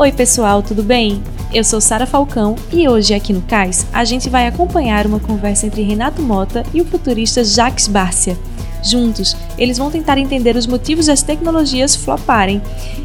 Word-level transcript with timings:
Oi, 0.00 0.12
pessoal, 0.12 0.62
tudo 0.62 0.80
bem? 0.80 1.20
Eu 1.52 1.64
sou 1.64 1.80
Sara 1.80 2.06
Falcão 2.06 2.54
e 2.72 2.88
hoje 2.88 3.12
aqui 3.14 3.32
no 3.32 3.42
CAIS 3.42 3.84
a 3.92 4.04
gente 4.04 4.30
vai 4.30 4.46
acompanhar 4.46 5.04
uma 5.08 5.18
conversa 5.18 5.66
entre 5.66 5.82
Renato 5.82 6.22
Mota 6.22 6.62
e 6.72 6.80
o 6.80 6.84
futurista 6.84 7.42
Jacques 7.42 7.88
Barcia. 7.88 8.38
Juntos, 8.80 9.36
eles 9.58 9.76
vão 9.76 9.90
tentar 9.90 10.16
entender 10.16 10.54
os 10.54 10.68
motivos 10.68 11.06
das 11.06 11.20
tecnologias 11.20 11.96
floparem. 11.96 12.62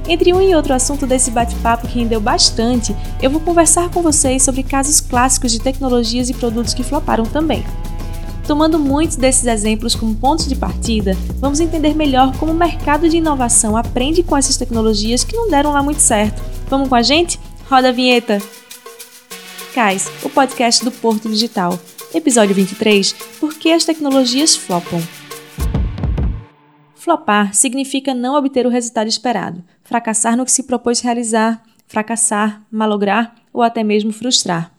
Entre 0.08 0.32
um 0.32 0.40
e 0.40 0.54
outro 0.54 0.72
assunto 0.72 1.08
desse 1.08 1.32
bate-papo 1.32 1.88
que 1.88 1.98
rendeu 1.98 2.22
bastante, 2.22 2.96
eu 3.20 3.32
vou 3.32 3.42
conversar 3.42 3.90
com 3.90 4.04
vocês 4.04 4.44
sobre 4.44 4.62
casos 4.62 5.02
clássicos 5.02 5.52
de 5.52 5.60
tecnologias 5.60 6.30
e 6.30 6.34
produtos 6.36 6.76
que 6.76 6.84
floparam 6.84 7.26
também. 7.26 7.66
Tomando 8.46 8.78
muitos 8.78 9.18
desses 9.18 9.48
exemplos 9.48 9.96
como 9.96 10.14
pontos 10.14 10.48
de 10.48 10.56
partida, 10.56 11.18
vamos 11.40 11.60
entender 11.60 11.96
melhor 11.96 12.38
como 12.38 12.52
o 12.52 12.56
mercado 12.56 13.10
de 13.10 13.18
inovação 13.18 13.76
aprende 13.76 14.22
com 14.22 14.38
essas 14.38 14.58
tecnologias 14.58 15.24
que 15.24 15.36
não 15.36 15.50
deram 15.50 15.72
lá 15.72 15.82
muito 15.82 16.00
certo. 16.00 16.53
Vamos 16.68 16.90
com 16.90 16.96
a 16.96 17.02
gente? 17.02 17.40
Roda 17.70 17.90
a 17.90 17.92
vinheta! 17.92 18.40
CAIS, 19.74 20.10
o 20.24 20.30
podcast 20.30 20.84
do 20.84 20.92
Porto 20.92 21.30
Digital. 21.30 21.80
Episódio 22.14 22.56
23: 22.56 23.14
Por 23.40 23.54
que 23.56 23.72
as 23.72 23.86
tecnologias 23.86 24.56
flopam? 24.56 25.02
Flopar 26.96 27.54
significa 27.54 28.14
não 28.14 28.36
obter 28.36 28.66
o 28.66 28.70
resultado 28.70 29.08
esperado, 29.08 29.64
fracassar 29.84 30.38
no 30.38 30.46
que 30.46 30.52
se 30.52 30.64
propôs 30.64 31.02
realizar, 31.02 31.62
fracassar, 31.88 32.64
malograr 32.72 33.36
ou 33.52 33.62
até 33.62 33.84
mesmo 33.84 34.14
frustrar. 34.14 34.72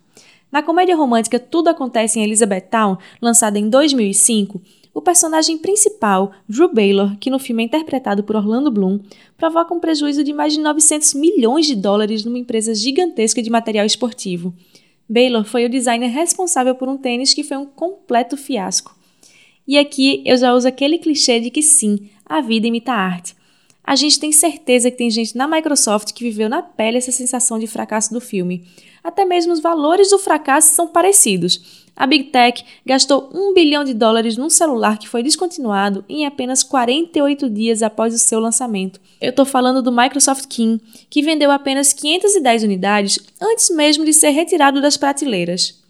Na 0.51 0.62
comédia 0.62 0.97
romântica 0.97 1.39
Tudo 1.39 1.69
Acontece 1.69 2.19
em 2.19 2.23
Elizabethtown, 2.23 2.97
lançada 3.20 3.58
em 3.58 3.69
2005, 3.69 4.61
o 4.95 5.03
personagem 5.03 5.59
principal, 5.59 6.31
Drew 6.48 6.73
Baylor, 6.73 7.17
que 7.19 7.28
no 7.28 7.41
filme 7.41 7.64
é 7.64 7.67
interpretado 7.67 8.23
por 8.23 8.37
Orlando 8.37 8.70
Bloom, 8.70 9.01
provoca 9.36 9.75
um 9.75 9.81
prejuízo 9.81 10.23
de 10.23 10.33
mais 10.33 10.53
de 10.53 10.61
900 10.61 11.14
milhões 11.14 11.67
de 11.67 11.75
dólares 11.75 12.25
numa 12.25 12.39
empresa 12.39 12.73
gigantesca 12.73 13.42
de 13.42 13.51
material 13.51 13.84
esportivo. 13.84 14.55
Baylor 15.09 15.45
foi 15.45 15.67
o 15.67 15.69
designer 15.69 16.11
responsável 16.11 16.77
por 16.77 16.89
um 16.89 16.97
tênis 16.97 17.34
que 17.34 17.42
foi 17.42 17.56
um 17.56 17.67
completo 17.67 18.36
fiasco. 18.36 18.97
E 19.67 19.77
aqui 19.77 20.23
eu 20.25 20.36
já 20.36 20.55
uso 20.55 20.69
aquele 20.69 20.98
clichê 20.98 21.41
de 21.41 21.51
que 21.51 21.61
sim, 21.61 22.08
a 22.25 22.41
vida 22.41 22.69
imita 22.69 22.92
a 22.92 22.97
arte. 22.97 23.34
A 23.84 23.94
gente 23.94 24.18
tem 24.18 24.32
certeza 24.32 24.90
que 24.90 24.96
tem 24.96 25.10
gente 25.10 25.36
na 25.36 25.46
Microsoft 25.46 26.12
que 26.12 26.24
viveu 26.24 26.48
na 26.48 26.62
pele 26.62 26.98
essa 26.98 27.12
sensação 27.12 27.58
de 27.58 27.66
fracasso 27.66 28.12
do 28.12 28.20
filme 28.20 28.64
até 29.04 29.27
mesmo 29.27 29.52
os 29.52 29.60
valores 29.60 30.08
do 30.08 30.18
fracasso 30.18 30.74
são 30.74 30.88
parecidos. 30.88 31.84
A 31.94 32.06
Big 32.06 32.24
Tech 32.24 32.64
gastou 32.84 33.30
um 33.32 33.52
bilhão 33.52 33.84
de 33.84 33.92
dólares 33.92 34.38
num 34.38 34.48
celular 34.48 34.98
que 34.98 35.06
foi 35.06 35.22
descontinuado 35.22 36.02
em 36.08 36.24
apenas 36.24 36.62
48 36.62 37.50
dias 37.50 37.82
após 37.82 38.14
o 38.14 38.18
seu 38.18 38.40
lançamento. 38.40 38.98
Eu 39.20 39.30
estou 39.30 39.44
falando 39.44 39.82
do 39.82 39.92
Microsoft 39.92 40.46
King, 40.48 40.82
que 41.10 41.22
vendeu 41.22 41.50
apenas 41.50 41.92
510 41.92 42.62
unidades 42.62 43.18
antes 43.40 43.68
mesmo 43.68 44.05
de 44.06 44.14
ser 44.14 44.30
retirado 44.30 44.80
das 44.80 44.96
prateleiras. 44.96 45.84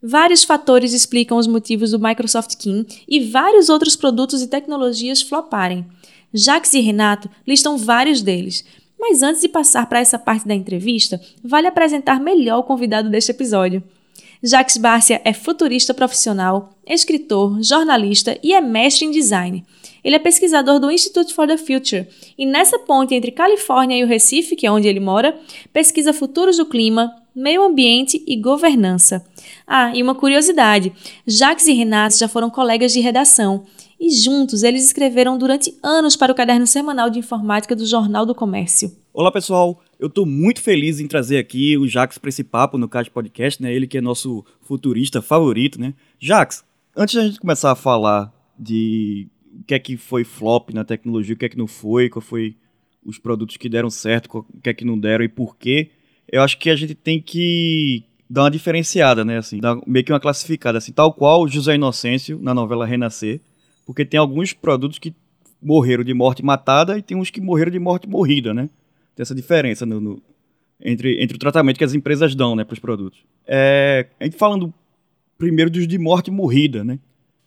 Vários 0.00 0.44
fatores 0.44 0.92
explicam 0.92 1.36
os 1.36 1.48
motivos 1.48 1.90
do 1.90 1.98
Microsoft 1.98 2.54
King 2.56 2.86
e 3.08 3.18
vários 3.18 3.68
outros 3.68 3.96
produtos 3.96 4.40
e 4.40 4.46
tecnologias 4.46 5.20
floparem. 5.20 5.84
Jacques 6.32 6.74
e 6.74 6.80
Renato 6.80 7.30
listam 7.46 7.76
vários 7.76 8.22
deles, 8.22 8.64
mas 8.98 9.22
antes 9.22 9.40
de 9.40 9.48
passar 9.48 9.86
para 9.88 10.00
essa 10.00 10.18
parte 10.18 10.46
da 10.46 10.54
entrevista, 10.54 11.20
vale 11.42 11.66
apresentar 11.66 12.20
melhor 12.20 12.58
o 12.58 12.64
convidado 12.64 13.08
deste 13.08 13.30
episódio. 13.30 13.82
Jacques 14.42 14.76
Barcia 14.76 15.20
é 15.24 15.32
futurista 15.32 15.92
profissional, 15.92 16.70
escritor, 16.86 17.60
jornalista 17.62 18.38
e 18.42 18.52
é 18.54 18.60
mestre 18.60 19.06
em 19.06 19.10
design. 19.10 19.64
Ele 20.04 20.14
é 20.14 20.18
pesquisador 20.18 20.78
do 20.78 20.90
Institute 20.90 21.34
for 21.34 21.46
the 21.46 21.56
Future 21.56 22.06
e 22.36 22.46
nessa 22.46 22.78
ponte 22.78 23.14
entre 23.14 23.32
Califórnia 23.32 23.96
e 23.96 24.04
o 24.04 24.06
Recife, 24.06 24.54
que 24.54 24.66
é 24.66 24.70
onde 24.70 24.86
ele 24.86 25.00
mora, 25.00 25.36
pesquisa 25.72 26.12
futuros 26.12 26.56
do 26.56 26.66
clima, 26.66 27.12
meio 27.34 27.62
ambiente 27.62 28.22
e 28.26 28.36
governança. 28.36 29.24
Ah, 29.66 29.92
e 29.94 30.02
uma 30.02 30.14
curiosidade: 30.14 30.92
Jacques 31.26 31.66
e 31.66 31.72
Renato 31.72 32.16
já 32.16 32.28
foram 32.28 32.48
colegas 32.48 32.92
de 32.92 33.00
redação 33.00 33.64
e 34.00 34.10
juntos 34.10 34.62
eles 34.62 34.84
escreveram 34.84 35.36
durante 35.36 35.76
anos 35.82 36.16
para 36.16 36.32
o 36.32 36.34
caderno 36.34 36.66
semanal 36.66 37.10
de 37.10 37.18
informática 37.18 37.74
do 37.74 37.84
Jornal 37.84 38.24
do 38.24 38.34
Comércio. 38.34 38.96
Olá 39.12 39.32
pessoal, 39.32 39.82
eu 39.98 40.06
estou 40.06 40.24
muito 40.24 40.60
feliz 40.60 41.00
em 41.00 41.08
trazer 41.08 41.38
aqui 41.38 41.76
o 41.76 41.88
Jax 41.88 42.18
para 42.18 42.28
esse 42.28 42.44
papo 42.44 42.78
no 42.78 42.88
Caixa 42.88 43.10
Podcast, 43.10 43.60
né? 43.60 43.74
Ele 43.74 43.86
que 43.86 43.98
é 43.98 44.00
nosso 44.00 44.44
futurista 44.62 45.20
favorito, 45.20 45.80
né? 45.80 45.94
Jax, 46.20 46.64
antes 46.96 47.16
da 47.16 47.26
gente 47.26 47.40
começar 47.40 47.72
a 47.72 47.76
falar 47.76 48.32
de 48.56 49.28
o 49.60 49.64
que 49.64 49.74
é 49.74 49.78
que 49.78 49.96
foi 49.96 50.22
flop 50.22 50.70
na 50.70 50.84
tecnologia, 50.84 51.34
o 51.34 51.38
que 51.38 51.46
é 51.46 51.48
que 51.48 51.58
não 51.58 51.66
foi, 51.66 52.08
qual 52.08 52.22
foi 52.22 52.54
os 53.04 53.18
produtos 53.18 53.56
que 53.56 53.68
deram 53.68 53.90
certo, 53.90 54.28
o 54.38 54.60
que 54.62 54.70
é 54.70 54.74
que 54.74 54.84
não 54.84 54.98
deram 54.98 55.24
e 55.24 55.28
por 55.28 55.56
quê, 55.56 55.90
eu 56.30 56.42
acho 56.42 56.58
que 56.58 56.70
a 56.70 56.76
gente 56.76 56.94
tem 56.94 57.20
que 57.20 58.04
dar 58.30 58.42
uma 58.44 58.50
diferenciada, 58.50 59.24
né? 59.24 59.38
Assim, 59.38 59.58
dar 59.58 59.80
meio 59.86 60.04
que 60.04 60.12
uma 60.12 60.20
classificada, 60.20 60.78
assim, 60.78 60.92
tal 60.92 61.12
qual 61.12 61.48
José 61.48 61.74
Inocêncio 61.74 62.38
na 62.40 62.54
novela 62.54 62.86
Renascer 62.86 63.40
porque 63.88 64.04
tem 64.04 64.20
alguns 64.20 64.52
produtos 64.52 64.98
que 64.98 65.14
morreram 65.62 66.04
de 66.04 66.12
morte 66.12 66.44
matada 66.44 66.98
e 66.98 67.02
tem 67.02 67.16
uns 67.16 67.30
que 67.30 67.40
morreram 67.40 67.70
de 67.72 67.78
morte 67.78 68.06
morrida, 68.06 68.52
né? 68.52 68.68
Tem 69.16 69.22
essa 69.22 69.34
diferença 69.34 69.86
no, 69.86 69.98
no, 69.98 70.22
entre, 70.78 71.22
entre 71.22 71.36
o 71.36 71.40
tratamento 71.40 71.78
que 71.78 71.84
as 71.84 71.94
empresas 71.94 72.34
dão 72.34 72.54
né, 72.54 72.64
para 72.64 72.74
os 72.74 72.78
produtos. 72.78 73.24
É, 73.46 74.06
a 74.20 74.24
gente 74.24 74.36
falando 74.36 74.74
primeiro 75.38 75.70
dos 75.70 75.88
de 75.88 75.96
morte 75.96 76.30
morrida, 76.30 76.84
né? 76.84 76.98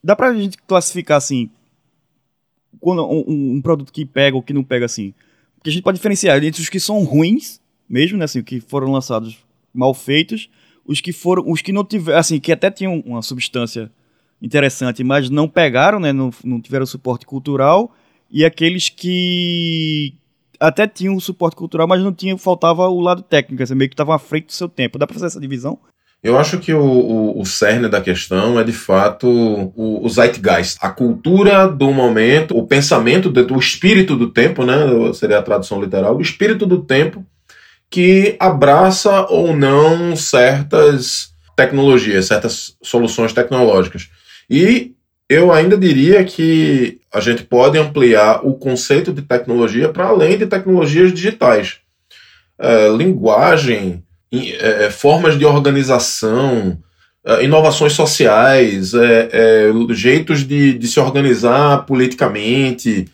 Dá 0.03 0.16
para 0.16 0.30
a 0.30 0.34
gente 0.34 0.57
classificar 0.57 1.19
assim, 1.19 1.47
quando 2.80 3.06
um, 3.06 3.57
um, 3.57 3.62
produto 3.62 3.94
que 3.94 4.03
pega 4.03 4.35
ou 4.35 4.41
que 4.41 4.51
não 4.51 4.63
pega 4.63 4.85
assim. 4.85 5.13
Porque 5.57 5.69
a 5.69 5.74
gente 5.74 5.84
pode 5.84 6.00
diferenciar 6.00 6.44
entre 6.44 6.59
os 6.59 6.69
que 6.69 6.80
são 6.80 7.03
ruins, 7.03 7.62
mesmo, 7.88 8.18
né? 8.18 8.25
Assim, 8.25 8.41
que 8.41 8.59
foram 8.59 8.91
lançados 8.91 9.38
mal 9.72 9.94
feitos, 9.94 10.50
os 10.88 11.01
que 11.01 11.13
foram, 11.13 11.44
os 11.46 11.62
que 11.62 11.72
não 11.72 11.85
tiveram, 11.85 12.18
assim, 12.18 12.40
que 12.40 12.51
até 12.51 12.72
tinham 12.72 13.00
uma 13.06 13.22
substância 13.22 13.91
interessante, 14.41 15.03
mas 15.03 15.29
não 15.29 15.47
pegaram, 15.47 16.00
né, 16.00 16.12
não, 16.12 16.31
não 16.44 16.59
tiveram 16.59 16.85
suporte 16.85 17.25
cultural, 17.25 17.94
e 18.29 18.44
aqueles 18.44 18.90
que 18.90 20.16
até 20.59 20.88
tinham 20.88 21.19
suporte 21.19 21.56
cultural, 21.56 21.88
mas 21.88 22.02
não 22.02 22.13
tinham, 22.13 22.38
faltava 22.38 22.88
o 22.88 23.01
lado 23.01 23.22
técnico, 23.22 23.62
assim, 23.62 23.75
meio 23.75 23.90
que 23.90 23.94
estavam 23.94 24.13
à 24.13 24.19
frente 24.19 24.47
do 24.47 24.53
seu 24.53 24.69
tempo. 24.69 24.97
Dá 24.97 25.06
para 25.07 25.16
fazer 25.16 25.25
essa 25.25 25.40
divisão? 25.40 25.80
Eu 26.24 26.38
acho 26.38 26.59
que 26.59 26.72
o, 26.72 26.84
o, 26.84 27.41
o, 27.41 27.46
cerne 27.46 27.90
da 27.90 28.00
questão 28.00 28.59
é, 28.59 28.63
de 28.63 28.72
fato, 28.72 29.28
o, 29.28 30.06
o 30.06 30.07
zeitgeist, 30.07 30.78
a 30.80 30.91
cultura 30.91 31.68
do 31.68 31.91
momento, 31.91 32.56
o 32.56 32.68
pensamento, 32.68 33.28
do, 33.28 33.56
o 33.56 33.59
espírito 33.59 34.16
do 34.16 34.30
tempo, 34.30 34.63
né? 34.63 34.75
Seria 35.16 35.40
a 35.40 35.44
tradução 35.44 35.81
literal, 35.81 36.16
o 36.16 36.22
espírito 36.22 36.68
do 36.68 36.84
tempo 36.84 37.25
que 37.90 38.38
abraça 38.40 39.25
ou 39.30 39.56
não 39.56 40.16
certas 40.16 41.31
tecnologias, 41.56 42.28
certas 42.28 42.78
soluções 42.84 43.34
tecnológicas. 43.34 44.09
E 44.51 44.91
eu 45.29 45.50
ainda 45.50 45.78
diria 45.78 46.22
que 46.25 47.00
a 47.09 47.22
gente 47.22 47.44
pode 47.44 47.78
ampliar 47.78 48.45
o 48.45 48.53
conceito 48.53 49.13
de 49.13 49.22
tecnologia 49.22 49.88
para 49.88 50.07
além 50.07 50.38
de 50.38 50.45
tecnologias 50.45 51.13
digitais. 51.13 51.78
É, 52.59 52.89
linguagem, 52.89 54.03
é, 54.29 54.88
é, 54.88 54.91
formas 54.91 55.39
de 55.39 55.45
organização, 55.45 56.78
é, 57.25 57.45
inovações 57.45 57.94
sociais, 57.94 58.94
é, 58.94 59.29
é, 59.31 59.72
jeitos 59.91 60.45
de, 60.45 60.78
de, 60.78 60.85
se 60.85 61.00
organizar 61.00 61.85
politicamente, 61.85 63.07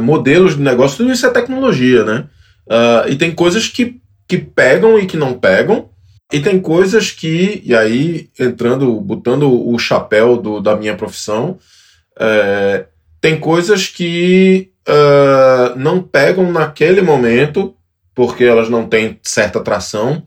modelos 0.00 0.56
de 0.56 0.62
negócio, 0.62 0.98
tudo 0.98 1.12
isso 1.12 1.26
é 1.26 1.30
tecnologia, 1.30 2.04
né? 2.04 2.24
e 3.06 3.16
tem 3.16 3.30
coisas 3.32 3.68
que, 3.68 4.00
que 4.26 4.38
pegam 4.38 4.98
e 4.98 5.04
que 5.04 5.14
não 5.14 5.34
pegam, 5.34 5.90
e 6.32 6.40
tem 6.40 6.60
coisas 6.60 7.10
que, 7.10 7.62
e 7.64 7.74
aí 7.74 8.28
entrando, 8.38 9.00
botando 9.00 9.50
o 9.50 9.78
chapéu 9.78 10.36
do, 10.36 10.60
da 10.60 10.74
minha 10.74 10.96
profissão, 10.96 11.58
é, 12.18 12.86
tem 13.20 13.38
coisas 13.38 13.86
que 13.86 14.70
uh, 14.88 15.78
não 15.78 16.02
pegam 16.02 16.50
naquele 16.52 17.00
momento, 17.00 17.74
porque 18.14 18.44
elas 18.44 18.68
não 18.68 18.86
têm 18.86 19.18
certa 19.22 19.58
atração, 19.58 20.26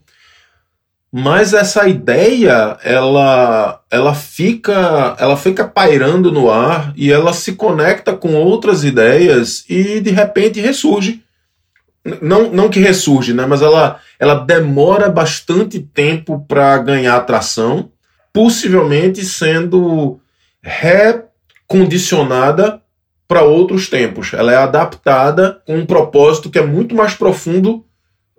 mas 1.10 1.54
essa 1.54 1.88
ideia 1.88 2.76
ela 2.82 3.80
ela 3.90 4.14
fica 4.14 5.16
ela 5.18 5.36
fica 5.36 5.64
pairando 5.66 6.30
no 6.30 6.50
ar 6.50 6.92
e 6.96 7.10
ela 7.10 7.32
se 7.32 7.54
conecta 7.54 8.14
com 8.14 8.34
outras 8.34 8.84
ideias 8.84 9.64
e 9.70 10.00
de 10.00 10.10
repente 10.10 10.60
ressurge 10.60 11.22
não, 12.20 12.50
não 12.50 12.68
que 12.68 12.80
ressurge, 12.80 13.32
né, 13.32 13.46
mas 13.46 13.62
ela, 13.62 14.00
ela 14.18 14.34
demora 14.34 15.08
bastante 15.08 15.80
tempo 15.80 16.44
para 16.46 16.76
ganhar 16.78 17.16
atração, 17.16 17.90
possivelmente 18.32 19.24
sendo 19.24 20.20
recondicionada 20.62 22.80
para 23.26 23.42
outros 23.42 23.88
tempos. 23.88 24.32
Ela 24.32 24.52
é 24.52 24.56
adaptada 24.56 25.60
com 25.66 25.76
um 25.76 25.86
propósito 25.86 26.50
que 26.50 26.58
é 26.58 26.66
muito 26.66 26.94
mais 26.94 27.14
profundo 27.14 27.84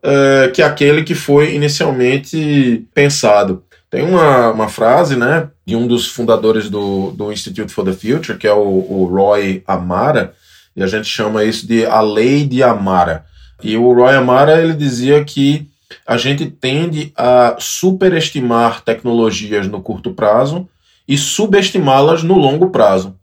é, 0.01 0.51
que 0.53 0.61
aquele 0.61 1.03
que 1.03 1.13
foi 1.13 1.53
inicialmente 1.53 2.87
pensado. 2.93 3.63
Tem 3.89 4.03
uma, 4.03 4.51
uma 4.51 4.69
frase 4.69 5.15
né, 5.15 5.49
de 5.65 5.75
um 5.75 5.87
dos 5.87 6.07
fundadores 6.07 6.69
do, 6.69 7.11
do 7.11 7.31
Institute 7.31 7.71
for 7.71 7.83
the 7.83 7.91
Future, 7.91 8.37
que 8.37 8.47
é 8.47 8.53
o, 8.53 8.59
o 8.59 9.05
Roy 9.05 9.63
Amara, 9.65 10.33
e 10.75 10.83
a 10.83 10.87
gente 10.87 11.07
chama 11.07 11.43
isso 11.43 11.67
de 11.67 11.85
a 11.85 11.99
lei 11.99 12.45
de 12.45 12.63
Amara 12.63 13.25
E 13.61 13.75
o 13.75 13.93
Roy 13.93 14.15
Amara 14.15 14.61
ele 14.61 14.73
dizia 14.73 15.23
que 15.23 15.69
a 16.05 16.17
gente 16.17 16.45
tende 16.45 17.11
a 17.15 17.55
superestimar 17.59 18.81
tecnologias 18.81 19.67
no 19.67 19.81
curto 19.81 20.13
prazo 20.13 20.67
e 21.07 21.17
subestimá-las 21.17 22.23
no 22.23 22.37
longo 22.37 22.69
prazo. 22.69 23.15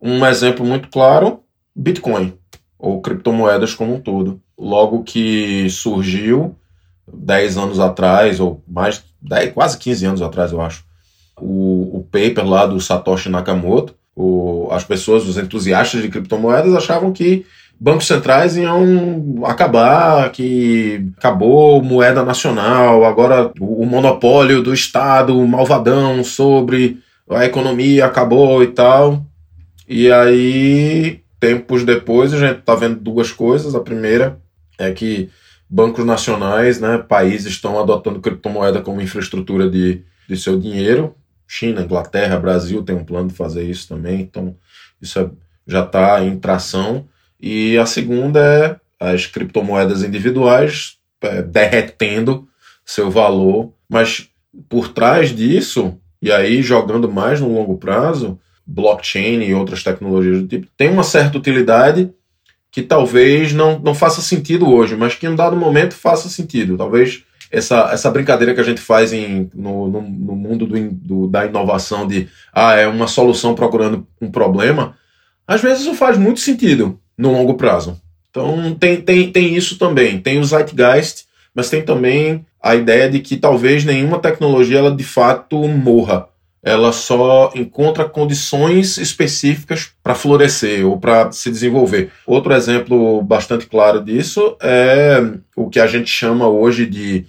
Um 0.00 0.24
exemplo 0.24 0.64
muito 0.64 0.88
claro, 0.88 1.40
Bitcoin, 1.76 2.32
ou 2.78 3.02
criptomoedas 3.02 3.74
como 3.74 3.94
um 3.94 4.00
todo. 4.00 4.40
Logo 4.58 5.02
que 5.02 5.68
surgiu, 5.68 6.56
10 7.12 7.58
anos 7.58 7.78
atrás, 7.78 8.40
ou 8.40 8.62
mais, 8.66 9.04
10, 9.20 9.52
quase 9.52 9.76
15 9.78 10.06
anos 10.06 10.22
atrás, 10.22 10.52
eu 10.52 10.60
acho, 10.60 10.84
o, 11.38 11.98
o 11.98 12.08
paper 12.10 12.46
lá 12.46 12.66
do 12.66 12.80
Satoshi 12.80 13.28
Nakamoto, 13.28 13.94
o, 14.16 14.68
as 14.70 14.84
pessoas, 14.84 15.26
os 15.26 15.36
entusiastas 15.36 16.02
de 16.02 16.08
criptomoedas, 16.08 16.74
achavam 16.74 17.12
que 17.12 17.46
bancos 17.80 18.06
centrais 18.06 18.58
iam 18.58 19.42
acabar, 19.46 20.30
que 20.32 21.10
acabou 21.16 21.82
moeda 21.82 22.22
nacional, 22.22 23.06
agora 23.06 23.50
o, 23.58 23.86
monopólio 23.86 24.62
do 24.62 24.74
Estado, 24.74 25.38
o 25.38 25.48
malvadão 25.48 26.22
sobre 26.22 26.98
a 27.30 27.46
economia 27.46 28.04
acabou 28.04 28.62
e 28.62 28.66
tal. 28.66 29.24
E 29.88 30.12
aí, 30.12 31.22
tempos 31.40 31.82
depois, 31.84 32.34
a 32.34 32.38
gente 32.38 32.58
está 32.58 32.74
vendo 32.74 33.00
duas 33.00 33.32
coisas. 33.32 33.74
A 33.74 33.80
primeira 33.80 34.38
é 34.78 34.92
que 34.92 35.30
bancos 35.68 36.04
nacionais, 36.04 36.80
né, 36.80 36.98
países 36.98 37.52
estão 37.52 37.78
adotando 37.78 38.20
criptomoeda 38.20 38.82
como 38.82 39.00
infraestrutura 39.00 39.70
de, 39.70 40.02
de 40.28 40.36
seu 40.36 40.58
dinheiro. 40.58 41.14
China, 41.46 41.82
Inglaterra, 41.82 42.38
Brasil 42.38 42.82
tem 42.82 42.94
um 42.94 43.04
plano 43.04 43.28
de 43.28 43.34
fazer 43.34 43.64
isso 43.64 43.88
também. 43.88 44.20
Então, 44.20 44.54
isso 45.00 45.18
é, 45.18 45.30
já 45.66 45.82
está 45.84 46.22
em 46.22 46.38
tração. 46.38 47.08
E 47.40 47.78
a 47.78 47.86
segunda 47.86 48.40
é 48.40 48.76
as 48.98 49.26
criptomoedas 49.26 50.02
individuais 50.02 50.98
é, 51.22 51.42
derretendo 51.42 52.46
seu 52.84 53.10
valor. 53.10 53.72
Mas 53.88 54.28
por 54.68 54.88
trás 54.88 55.34
disso, 55.34 55.98
e 56.20 56.30
aí, 56.30 56.62
jogando 56.62 57.10
mais 57.10 57.40
no 57.40 57.52
longo 57.52 57.78
prazo, 57.78 58.38
blockchain 58.66 59.42
e 59.42 59.54
outras 59.54 59.82
tecnologias 59.82 60.42
do 60.42 60.48
tipo, 60.48 60.66
tem 60.76 60.90
uma 60.90 61.02
certa 61.02 61.38
utilidade 61.38 62.10
que 62.70 62.82
talvez 62.82 63.52
não, 63.52 63.80
não 63.80 63.94
faça 63.94 64.20
sentido 64.20 64.68
hoje, 64.68 64.96
mas 64.96 65.14
que 65.14 65.26
em 65.26 65.30
um 65.30 65.34
dado 65.34 65.56
momento 65.56 65.94
faça 65.94 66.28
sentido. 66.28 66.76
Talvez 66.76 67.24
essa, 67.50 67.90
essa 67.92 68.10
brincadeira 68.10 68.54
que 68.54 68.60
a 68.60 68.64
gente 68.64 68.80
faz 68.80 69.12
em, 69.12 69.50
no, 69.54 69.88
no, 69.88 70.02
no 70.02 70.36
mundo 70.36 70.66
do, 70.66 70.90
do, 70.90 71.26
da 71.26 71.46
inovação 71.46 72.06
de 72.06 72.28
ah, 72.52 72.74
é 72.74 72.86
uma 72.86 73.08
solução 73.08 73.54
procurando 73.54 74.06
um 74.20 74.30
problema, 74.30 74.96
às 75.46 75.60
vezes 75.60 75.80
isso 75.80 75.94
faz 75.94 76.16
muito 76.16 76.38
sentido 76.38 77.00
no 77.20 77.32
longo 77.32 77.54
prazo. 77.54 78.00
Então 78.30 78.74
tem, 78.74 79.00
tem, 79.00 79.30
tem 79.30 79.54
isso 79.54 79.78
também. 79.78 80.18
Tem 80.18 80.38
o 80.38 80.44
Zeitgeist, 80.44 81.24
mas 81.54 81.68
tem 81.68 81.82
também 81.82 82.46
a 82.62 82.74
ideia 82.74 83.10
de 83.10 83.20
que 83.20 83.36
talvez 83.36 83.84
nenhuma 83.84 84.18
tecnologia 84.18 84.78
ela 84.78 84.94
de 84.94 85.04
fato 85.04 85.56
morra. 85.68 86.26
Ela 86.62 86.92
só 86.92 87.52
encontra 87.54 88.04
condições 88.04 88.96
específicas 88.98 89.90
para 90.02 90.14
florescer 90.14 90.86
ou 90.86 90.98
para 90.98 91.32
se 91.32 91.50
desenvolver. 91.50 92.10
Outro 92.26 92.52
exemplo 92.52 93.22
bastante 93.22 93.66
claro 93.66 94.02
disso 94.02 94.56
é 94.62 95.22
o 95.56 95.68
que 95.68 95.80
a 95.80 95.86
gente 95.86 96.10
chama 96.10 96.48
hoje 96.48 96.86
de 96.86 97.26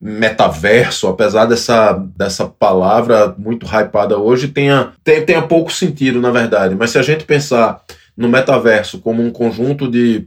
metaverso, 0.00 1.06
apesar 1.06 1.46
dessa, 1.46 1.92
dessa 2.14 2.46
palavra 2.46 3.34
muito 3.38 3.64
hypada 3.64 4.18
hoje, 4.18 4.48
tenha, 4.48 4.92
tenha, 5.02 5.22
tenha 5.22 5.42
pouco 5.42 5.72
sentido, 5.72 6.20
na 6.20 6.30
verdade. 6.30 6.74
Mas 6.74 6.90
se 6.90 6.98
a 6.98 7.02
gente 7.02 7.24
pensar 7.24 7.80
no 8.16 8.28
metaverso 8.28 8.98
como 9.00 9.22
um 9.22 9.30
conjunto 9.30 9.90
de, 9.90 10.26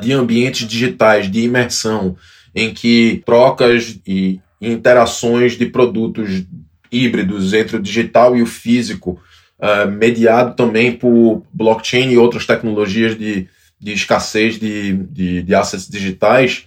de 0.00 0.12
ambientes 0.12 0.66
digitais 0.66 1.30
de 1.30 1.40
imersão, 1.40 2.16
em 2.54 2.72
que 2.74 3.22
trocas 3.24 3.98
e 4.06 4.40
interações 4.60 5.56
de 5.56 5.66
produtos 5.66 6.44
híbridos 6.90 7.52
entre 7.52 7.76
o 7.76 7.82
digital 7.82 8.36
e 8.36 8.42
o 8.42 8.46
físico, 8.46 9.20
uh, 9.58 9.90
mediado 9.90 10.54
também 10.54 10.92
por 10.92 11.44
blockchain 11.52 12.10
e 12.10 12.18
outras 12.18 12.44
tecnologias 12.44 13.16
de, 13.16 13.48
de 13.78 13.92
escassez 13.92 14.58
de, 14.58 14.94
de, 14.94 15.42
de 15.42 15.54
assets 15.54 15.88
digitais. 15.88 16.66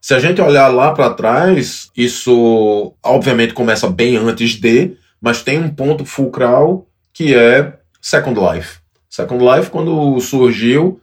Se 0.00 0.12
a 0.12 0.20
gente 0.20 0.40
olhar 0.40 0.68
lá 0.68 0.92
para 0.92 1.14
trás, 1.14 1.90
isso 1.96 2.94
obviamente 3.02 3.54
começa 3.54 3.88
bem 3.88 4.16
antes 4.16 4.50
de, 4.60 4.92
mas 5.20 5.42
tem 5.42 5.58
um 5.58 5.70
ponto 5.70 6.04
fulcral 6.04 6.86
que 7.12 7.34
é 7.34 7.78
Second 8.02 8.38
Life. 8.38 8.83
Second 9.14 9.44
Life, 9.44 9.70
quando 9.70 10.18
surgiu, 10.18 11.00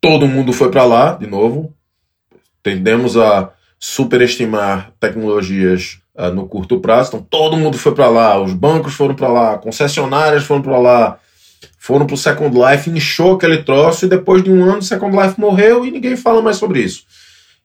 todo 0.00 0.26
mundo 0.26 0.52
foi 0.52 0.72
para 0.72 0.84
lá, 0.84 1.12
de 1.12 1.28
novo. 1.28 1.72
Tendemos 2.64 3.16
a 3.16 3.52
superestimar 3.78 4.90
tecnologias 4.98 6.00
uh, 6.16 6.34
no 6.34 6.48
curto 6.48 6.80
prazo. 6.80 7.10
Então 7.10 7.22
todo 7.22 7.56
mundo 7.56 7.78
foi 7.78 7.94
para 7.94 8.08
lá, 8.08 8.42
os 8.42 8.52
bancos 8.52 8.94
foram 8.94 9.14
para 9.14 9.28
lá, 9.28 9.56
concessionárias 9.56 10.42
foram 10.42 10.62
para 10.62 10.78
lá, 10.80 11.18
foram 11.78 12.06
para 12.06 12.14
o 12.14 12.18
Second 12.18 12.58
Life, 12.58 12.90
inchou 12.90 13.36
aquele 13.36 13.62
troço 13.62 14.04
e 14.04 14.08
depois 14.08 14.42
de 14.42 14.50
um 14.50 14.64
ano 14.64 14.78
o 14.78 14.82
Second 14.82 15.16
Life 15.16 15.40
morreu 15.40 15.86
e 15.86 15.92
ninguém 15.92 16.16
fala 16.16 16.42
mais 16.42 16.56
sobre 16.56 16.80
isso. 16.80 17.04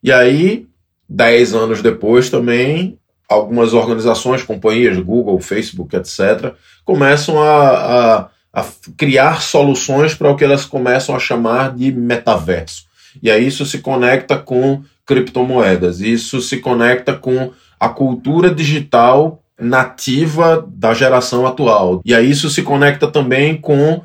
E 0.00 0.12
aí, 0.12 0.68
dez 1.08 1.52
anos 1.52 1.82
depois 1.82 2.30
também, 2.30 2.96
algumas 3.28 3.74
organizações, 3.74 4.44
companhias, 4.44 4.96
Google, 5.00 5.40
Facebook, 5.40 5.96
etc., 5.96 6.54
começam 6.84 7.42
a, 7.42 8.18
a, 8.18 8.28
a 8.52 8.64
criar 8.96 9.40
soluções 9.40 10.14
para 10.14 10.30
o 10.30 10.36
que 10.36 10.44
elas 10.44 10.64
começam 10.64 11.14
a 11.14 11.18
chamar 11.18 11.74
de 11.74 11.92
metaverso. 11.92 12.84
E 13.22 13.30
aí 13.30 13.46
isso 13.46 13.64
se 13.64 13.78
conecta 13.78 14.36
com 14.36 14.82
criptomoedas. 15.06 16.00
Isso 16.00 16.40
se 16.40 16.58
conecta 16.58 17.14
com 17.14 17.52
a 17.78 17.88
cultura 17.88 18.54
digital 18.54 19.42
nativa 19.58 20.66
da 20.68 20.94
geração 20.94 21.46
atual. 21.46 22.00
E 22.04 22.14
aí 22.14 22.30
isso 22.30 22.48
se 22.48 22.62
conecta 22.62 23.06
também 23.06 23.56
com 23.56 24.02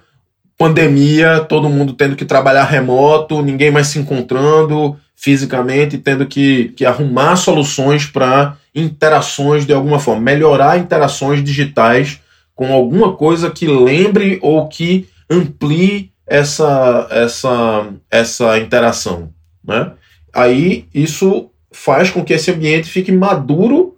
pandemia, 0.58 1.46
todo 1.48 1.70
mundo 1.70 1.94
tendo 1.94 2.16
que 2.16 2.26
trabalhar 2.26 2.64
remoto, 2.64 3.42
ninguém 3.42 3.72
mais 3.72 3.88
se 3.88 4.00
encontrando 4.00 4.98
fisicamente, 5.16 5.98
tendo 5.98 6.26
que, 6.26 6.74
que 6.76 6.86
arrumar 6.86 7.36
soluções 7.36 8.06
para 8.06 8.58
interações 8.74 9.66
de 9.66 9.74
alguma 9.74 10.00
forma, 10.00 10.22
melhorar 10.22 10.78
interações 10.78 11.44
digitais 11.44 12.20
com 12.56 12.74
alguma 12.74 13.16
coisa 13.16 13.52
que 13.52 13.68
lembre 13.68 14.40
ou 14.42 14.68
que 14.68 15.08
amplie 15.30 16.12
essa, 16.26 17.08
essa, 17.12 17.88
essa 18.10 18.58
interação. 18.58 19.34
Né? 19.64 19.92
aí 20.36 20.86
isso 20.94 21.50
faz 21.72 22.12
com 22.12 22.24
que 22.24 22.34
esse 22.34 22.52
ambiente 22.52 22.90
fique 22.90 23.12
maduro 23.12 23.98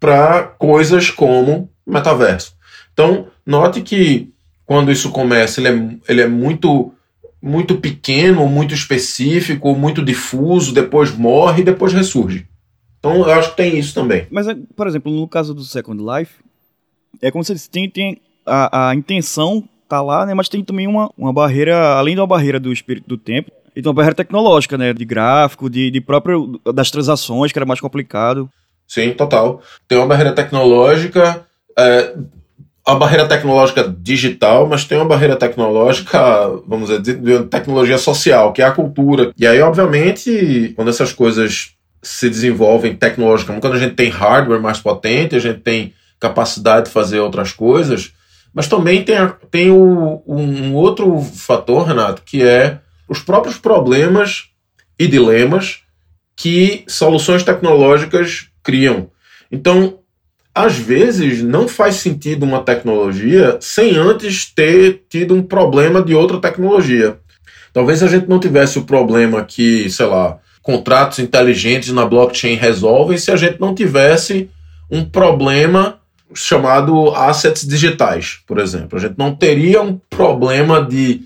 para 0.00 0.42
coisas 0.42 1.10
como 1.10 1.70
metaverso. 1.86 2.54
Então, 2.92 3.28
note 3.46 3.80
que 3.80 4.32
quando 4.66 4.90
isso 4.90 5.10
começa, 5.10 5.60
ele 5.60 5.68
é, 5.68 5.96
ele 6.08 6.20
é 6.22 6.28
muito 6.28 6.92
muito 7.40 7.76
pequeno, 7.76 8.48
muito 8.48 8.74
específico, 8.74 9.74
muito 9.74 10.04
difuso, 10.04 10.74
depois 10.74 11.16
morre 11.16 11.60
e 11.60 11.64
depois 11.64 11.92
ressurge. 11.92 12.48
Então, 12.98 13.18
eu 13.18 13.32
acho 13.34 13.50
que 13.50 13.58
tem 13.58 13.78
isso 13.78 13.94
também. 13.94 14.26
Mas, 14.30 14.46
por 14.74 14.88
exemplo, 14.88 15.12
no 15.12 15.28
caso 15.28 15.54
do 15.54 15.62
Second 15.62 16.02
Life, 16.02 16.32
é 17.22 17.30
como 17.30 17.44
se 17.44 17.70
tem, 17.70 17.88
tem 17.88 18.20
a, 18.44 18.88
a 18.88 18.94
intenção 18.94 19.64
tá 19.88 20.02
lá, 20.02 20.26
né? 20.26 20.34
Mas 20.34 20.48
tem 20.48 20.64
também 20.64 20.86
uma, 20.86 21.10
uma 21.16 21.32
barreira, 21.32 21.94
além 21.94 22.16
da 22.16 22.26
barreira 22.26 22.58
do 22.58 22.72
espírito 22.72 23.08
do 23.08 23.16
tempo, 23.16 23.52
então, 23.76 23.92
barreira 23.92 24.14
tecnológica, 24.14 24.78
né? 24.78 24.94
De 24.94 25.04
gráfico, 25.04 25.68
de, 25.68 25.90
de 25.90 26.00
próprio 26.00 26.58
das 26.74 26.90
transações, 26.90 27.52
que 27.52 27.58
era 27.58 27.66
mais 27.66 27.78
complicado. 27.78 28.48
Sim, 28.88 29.12
total. 29.12 29.60
Tem 29.86 29.98
uma 29.98 30.06
barreira 30.06 30.32
tecnológica, 30.32 31.44
é, 31.78 32.14
a 32.86 32.94
barreira 32.94 33.28
tecnológica 33.28 33.94
digital, 34.00 34.66
mas 34.66 34.84
tem 34.84 34.96
uma 34.96 35.04
barreira 35.04 35.36
tecnológica, 35.36 36.18
vamos 36.66 36.88
dizer, 36.88 37.20
de 37.20 37.44
tecnologia 37.44 37.98
social, 37.98 38.52
que 38.52 38.62
é 38.62 38.64
a 38.64 38.70
cultura. 38.70 39.32
E 39.36 39.46
aí, 39.46 39.60
obviamente, 39.60 40.72
quando 40.74 40.88
essas 40.88 41.12
coisas 41.12 41.72
se 42.00 42.30
desenvolvem 42.30 42.94
tecnologicamente, 42.94 43.60
quando 43.60 43.74
a 43.74 43.78
gente 43.78 43.94
tem 43.94 44.08
hardware 44.08 44.62
mais 44.62 44.78
potente, 44.78 45.36
a 45.36 45.40
gente 45.40 45.60
tem 45.60 45.92
capacidade 46.18 46.86
de 46.86 46.92
fazer 46.92 47.20
outras 47.20 47.52
coisas, 47.52 48.12
mas 48.54 48.68
também 48.68 49.04
tem, 49.04 49.16
tem 49.50 49.70
o, 49.70 50.22
um 50.26 50.74
outro 50.74 51.20
fator, 51.20 51.86
Renato, 51.86 52.22
que 52.24 52.42
é 52.42 52.80
os 53.08 53.20
próprios 53.20 53.58
problemas 53.58 54.50
e 54.98 55.06
dilemas 55.06 55.80
que 56.34 56.84
soluções 56.88 57.42
tecnológicas 57.42 58.48
criam. 58.62 59.10
Então, 59.50 60.00
às 60.54 60.76
vezes, 60.76 61.42
não 61.42 61.68
faz 61.68 61.96
sentido 61.96 62.44
uma 62.44 62.62
tecnologia 62.62 63.58
sem 63.60 63.94
antes 63.96 64.46
ter 64.46 65.04
tido 65.08 65.34
um 65.34 65.42
problema 65.42 66.02
de 66.02 66.14
outra 66.14 66.40
tecnologia. 66.40 67.18
Talvez 67.72 68.02
a 68.02 68.06
gente 68.06 68.26
não 68.26 68.40
tivesse 68.40 68.78
o 68.78 68.84
problema 68.84 69.44
que, 69.44 69.90
sei 69.90 70.06
lá, 70.06 70.38
contratos 70.62 71.18
inteligentes 71.18 71.92
na 71.92 72.06
blockchain 72.06 72.54
resolvem 72.54 73.18
se 73.18 73.30
a 73.30 73.36
gente 73.36 73.60
não 73.60 73.74
tivesse 73.74 74.48
um 74.90 75.04
problema 75.04 76.00
chamado 76.34 77.14
assets 77.14 77.66
digitais, 77.66 78.40
por 78.46 78.58
exemplo. 78.58 78.98
A 78.98 79.00
gente 79.00 79.14
não 79.16 79.34
teria 79.34 79.82
um 79.82 79.98
problema 80.10 80.82
de 80.84 81.22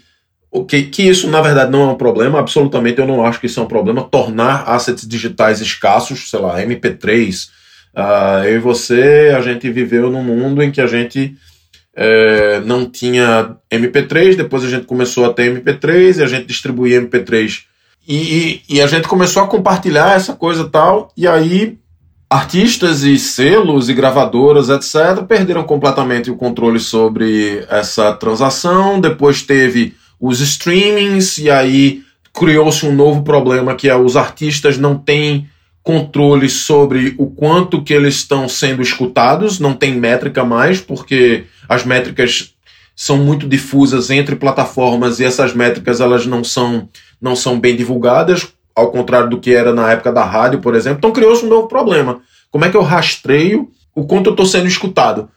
que, 0.66 0.82
que 0.84 1.02
isso 1.02 1.28
na 1.30 1.40
verdade 1.40 1.70
não 1.70 1.88
é 1.88 1.92
um 1.92 1.96
problema, 1.96 2.40
absolutamente 2.40 2.98
eu 2.98 3.06
não 3.06 3.24
acho 3.24 3.38
que 3.38 3.46
isso 3.46 3.60
é 3.60 3.62
um 3.62 3.68
problema, 3.68 4.02
tornar 4.02 4.64
assets 4.68 5.06
digitais 5.06 5.60
escassos, 5.60 6.28
sei 6.28 6.40
lá, 6.40 6.60
MP3. 6.60 7.46
Uh, 7.46 7.50
ah, 7.94 8.42
eu 8.44 8.56
e 8.56 8.58
você, 8.58 9.32
a 9.36 9.40
gente 9.40 9.70
viveu 9.70 10.10
num 10.10 10.22
mundo 10.22 10.62
em 10.62 10.70
que 10.70 10.80
a 10.80 10.86
gente 10.86 11.36
é, 11.94 12.60
não 12.60 12.88
tinha 12.88 13.56
MP3, 13.70 14.36
depois 14.36 14.64
a 14.64 14.68
gente 14.68 14.86
começou 14.86 15.24
a 15.24 15.32
ter 15.32 15.52
MP3 15.52 16.18
e 16.18 16.22
a 16.22 16.26
gente 16.26 16.46
distribuía 16.46 17.02
MP3. 17.02 17.64
E, 18.06 18.16
e, 18.16 18.76
e 18.76 18.80
a 18.80 18.86
gente 18.86 19.08
começou 19.08 19.42
a 19.42 19.48
compartilhar 19.48 20.16
essa 20.16 20.34
coisa 20.34 20.68
tal, 20.68 21.12
e 21.16 21.26
aí 21.26 21.78
artistas 22.30 23.02
e 23.02 23.18
selos 23.18 23.88
e 23.88 23.94
gravadoras, 23.94 24.68
etc., 24.68 25.24
perderam 25.26 25.64
completamente 25.64 26.30
o 26.30 26.36
controle 26.36 26.78
sobre 26.78 27.66
essa 27.68 28.12
transação. 28.12 29.00
Depois 29.00 29.42
teve 29.42 29.96
os 30.20 30.38
streamings, 30.40 31.38
e 31.38 31.50
aí 31.50 32.02
criou-se 32.32 32.86
um 32.86 32.94
novo 32.94 33.24
problema 33.24 33.74
que 33.74 33.88
é 33.88 33.96
os 33.96 34.16
artistas 34.16 34.78
não 34.78 34.96
têm 34.96 35.48
controle 35.82 36.48
sobre 36.48 37.14
o 37.18 37.26
quanto 37.26 37.82
que 37.82 37.92
eles 37.92 38.16
estão 38.16 38.48
sendo 38.48 38.80
escutados, 38.80 39.58
não 39.58 39.74
tem 39.74 39.94
métrica 39.94 40.44
mais, 40.44 40.80
porque 40.80 41.44
as 41.68 41.84
métricas 41.84 42.54
são 42.94 43.16
muito 43.16 43.48
difusas 43.48 44.10
entre 44.10 44.36
plataformas 44.36 45.18
e 45.18 45.24
essas 45.24 45.54
métricas 45.54 46.00
elas 46.00 46.26
não 46.26 46.44
são, 46.44 46.88
não 47.20 47.34
são 47.34 47.58
bem 47.58 47.74
divulgadas, 47.74 48.46
ao 48.80 48.90
contrário 48.90 49.30
do 49.30 49.38
que 49.38 49.54
era 49.54 49.72
na 49.72 49.90
época 49.92 50.12
da 50.12 50.24
rádio, 50.24 50.60
por 50.60 50.74
exemplo. 50.74 50.98
Então 50.98 51.12
criou-se 51.12 51.44
um 51.44 51.48
novo 51.48 51.68
problema. 51.68 52.20
Como 52.50 52.64
é 52.64 52.70
que 52.70 52.76
eu 52.76 52.82
rastreio 52.82 53.70
o 53.94 54.04
quanto 54.04 54.26
eu 54.26 54.32
estou 54.32 54.46
sendo 54.46 54.66
escutado? 54.66 55.28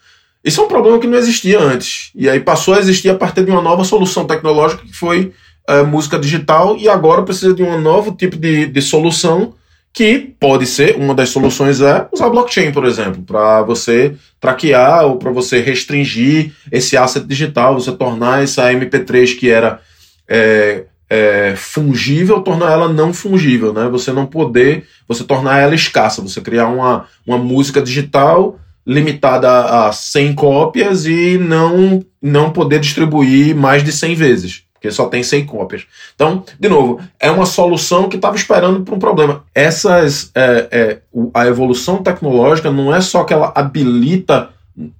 Isso 0.43 0.59
é 0.59 0.63
um 0.63 0.67
problema 0.67 0.99
que 0.99 1.07
não 1.07 1.17
existia 1.17 1.59
antes. 1.59 2.11
E 2.15 2.29
aí 2.29 2.39
passou 2.39 2.73
a 2.73 2.79
existir 2.79 3.09
a 3.09 3.15
partir 3.15 3.45
de 3.45 3.51
uma 3.51 3.61
nova 3.61 3.83
solução 3.83 4.25
tecnológica 4.25 4.83
que 4.83 4.93
foi 4.93 5.31
uh, 5.69 5.85
música 5.85 6.19
digital, 6.19 6.75
e 6.77 6.89
agora 6.89 7.23
precisa 7.23 7.53
de 7.53 7.63
um 7.63 7.79
novo 7.79 8.11
tipo 8.11 8.35
de, 8.35 8.65
de 8.65 8.81
solução 8.81 9.53
que 9.93 10.17
pode 10.39 10.65
ser, 10.65 10.95
uma 10.97 11.13
das 11.13 11.29
soluções 11.29 11.79
é 11.79 12.07
usar 12.11 12.27
blockchain, 12.27 12.71
por 12.71 12.83
exemplo, 12.83 13.21
para 13.21 13.61
você 13.61 14.15
traquear 14.41 15.05
ou 15.05 15.17
para 15.17 15.29
você 15.29 15.59
restringir 15.59 16.51
esse 16.71 16.97
asset 16.97 17.23
digital, 17.27 17.75
você 17.75 17.91
tornar 17.91 18.41
essa 18.41 18.73
MP3 18.73 19.37
que 19.37 19.51
era 19.51 19.79
é, 20.27 20.85
é, 21.13 21.53
fungível, 21.55 22.41
tornar 22.41 22.71
ela 22.71 22.91
não 22.91 23.13
fungível, 23.13 23.71
né? 23.71 23.87
Você 23.89 24.11
não 24.11 24.25
poder, 24.25 24.87
você 25.07 25.23
tornar 25.23 25.59
ela 25.59 25.75
escassa, 25.75 26.23
você 26.23 26.41
criar 26.41 26.69
uma, 26.69 27.05
uma 27.23 27.37
música 27.37 27.79
digital 27.83 28.57
limitada 28.85 29.87
a 29.87 29.91
100 29.91 30.33
cópias 30.33 31.05
e 31.05 31.37
não, 31.37 32.03
não 32.19 32.49
poder 32.49 32.79
distribuir 32.79 33.55
mais 33.55 33.83
de 33.83 33.91
100 33.91 34.15
vezes, 34.15 34.63
porque 34.73 34.89
só 34.89 35.05
tem 35.05 35.21
100 35.21 35.45
cópias. 35.45 35.83
Então, 36.15 36.43
de 36.59 36.67
novo, 36.67 36.99
é 37.19 37.29
uma 37.29 37.45
solução 37.45 38.09
que 38.09 38.15
estava 38.15 38.35
esperando 38.35 38.81
para 38.81 38.95
um 38.95 38.99
problema. 38.99 39.43
Essas, 39.53 40.31
é, 40.33 40.67
é, 40.71 40.97
a 41.31 41.45
evolução 41.45 42.01
tecnológica 42.01 42.71
não 42.71 42.93
é 42.93 42.99
só 43.01 43.23
que 43.23 43.35
ela 43.35 43.53
habilita 43.53 44.49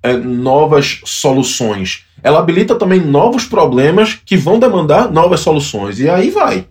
é, 0.04 0.14
novas 0.14 1.02
soluções, 1.06 2.06
ela 2.24 2.40
habilita 2.40 2.76
também 2.76 3.02
novos 3.02 3.46
problemas 3.46 4.14
que 4.26 4.38
vão 4.38 4.58
demandar 4.58 5.12
novas 5.12 5.42
soluções. 5.42 6.00
E 6.00 6.10
aí 6.10 6.32
vai, 6.32 6.66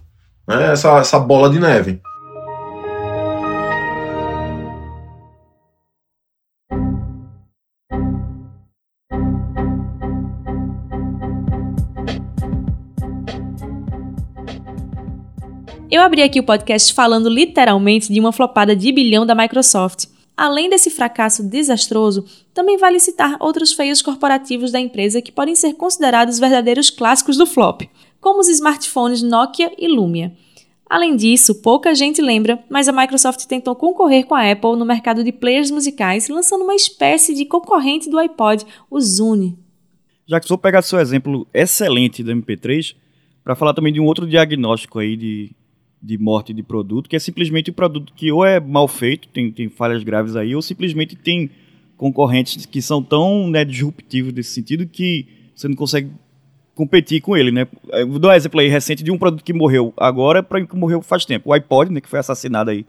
né, 0.49 0.73
essa, 0.73 0.99
essa 0.99 1.18
bola 1.18 1.50
de 1.50 1.61
neve. 1.61 2.00
Eu 15.90 16.00
abri 16.00 16.23
aqui 16.23 16.40
o 16.40 16.42
podcast 16.42 16.94
falando 16.94 17.28
literalmente 17.28 18.11
de 18.11 18.18
uma 18.18 18.32
flopada 18.32 18.75
de 18.75 18.90
bilhão 18.90 19.26
da 19.26 19.35
Microsoft. 19.35 20.06
Além 20.37 20.71
desse 20.71 20.91
fracasso 20.91 21.43
desastroso, 21.43 22.25
também 22.55 22.79
vale 22.79 22.99
citar 22.99 23.37
outros 23.39 23.73
feios 23.73 24.01
corporativos 24.01 24.73
da 24.73 24.81
empresa 24.81 25.21
que 25.21 25.31
podem 25.31 25.55
ser 25.55 25.75
considerados 25.75 26.39
verdadeiros 26.39 26.91
clássicos 26.91 27.37
do 27.37 27.47
flop, 27.47 27.83
como 28.21 28.41
os 28.41 28.49
smartphones 28.49 29.23
Nokia 29.23 29.73
e 29.79 29.89
Lumia. 29.89 30.33
Além 30.89 31.17
disso, 31.17 31.62
pouca 31.62 31.95
gente 31.95 32.21
lembra, 32.21 32.62
mas 32.69 32.87
a 32.87 32.93
Microsoft 32.93 33.47
tentou 33.47 33.75
concorrer 33.75 34.27
com 34.27 34.35
a 34.35 34.51
Apple 34.51 34.77
no 34.77 34.85
mercado 34.85 35.25
de 35.25 35.33
players 35.33 35.71
musicais, 35.71 36.29
lançando 36.29 36.65
uma 36.65 36.75
espécie 36.75 37.35
de 37.35 37.47
concorrente 37.47 38.11
do 38.11 38.19
iPod, 38.19 38.67
o 38.91 39.01
Zune. 39.01 39.59
Já 40.27 40.39
que 40.39 40.49
vou 40.49 40.59
pegar 40.59 40.83
seu 40.83 41.01
exemplo 41.01 41.47
excelente 41.53 42.23
do 42.23 42.31
MP3, 42.31 42.95
para 43.43 43.55
falar 43.55 43.75
também 43.75 43.93
de 43.93 44.01
um 44.01 44.05
outro 44.05 44.27
diagnóstico 44.27 44.99
aí 44.99 45.17
de 45.17 45.53
de 46.02 46.18
morte 46.18 46.52
de 46.52 46.62
produto, 46.62 47.09
que 47.09 47.14
é 47.14 47.18
simplesmente 47.18 47.71
o 47.71 47.73
um 47.73 47.75
produto 47.75 48.12
que 48.14 48.32
ou 48.32 48.44
é 48.44 48.59
mal 48.59 48.88
feito, 48.88 49.28
tem, 49.28 49.52
tem 49.52 49.68
falhas 49.68 50.02
graves 50.02 50.35
aí, 50.35 50.54
ou 50.54 50.61
simplesmente 50.61 51.14
tem 51.14 51.49
concorrentes 51.97 52.66
que 52.66 52.82
são 52.82 53.00
tão 53.00 53.49
né, 53.49 53.64
disruptivos 53.64 54.32
nesse 54.32 54.50
sentido 54.50 54.87
que 54.87 55.26
você 55.54 55.68
não 55.68 55.76
consegue 55.76 56.11
competir 56.75 57.21
com 57.21 57.37
ele, 57.37 57.52
né? 57.52 57.68
Eu 57.92 58.09
vou 58.09 58.18
dar 58.18 58.30
um 58.30 58.32
exemplo 58.32 58.59
aí 58.59 58.66
recente 58.66 59.04
de 59.04 59.11
um 59.12 59.18
produto 59.18 59.44
que 59.44 59.52
morreu 59.52 59.92
agora 59.97 60.42
para 60.42 60.66
que 60.66 60.75
morreu 60.75 61.00
faz 61.02 61.25
tempo. 61.25 61.50
O 61.50 61.52
iPod, 61.52 61.92
né, 61.92 62.00
que 62.00 62.09
foi 62.09 62.18
assassinado 62.18 62.71
aí 62.71 62.85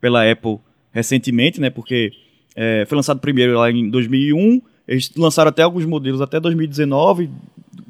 pela 0.00 0.28
Apple 0.28 0.58
recentemente, 0.90 1.60
né? 1.60 1.70
Porque 1.70 2.10
é, 2.56 2.84
foi 2.88 2.96
lançado 2.96 3.20
primeiro 3.20 3.56
lá 3.58 3.70
em 3.70 3.88
2001, 3.88 4.60
eles 4.88 5.12
lançaram 5.16 5.50
até 5.50 5.62
alguns 5.62 5.84
modelos 5.84 6.20
até 6.20 6.40
2019 6.40 7.30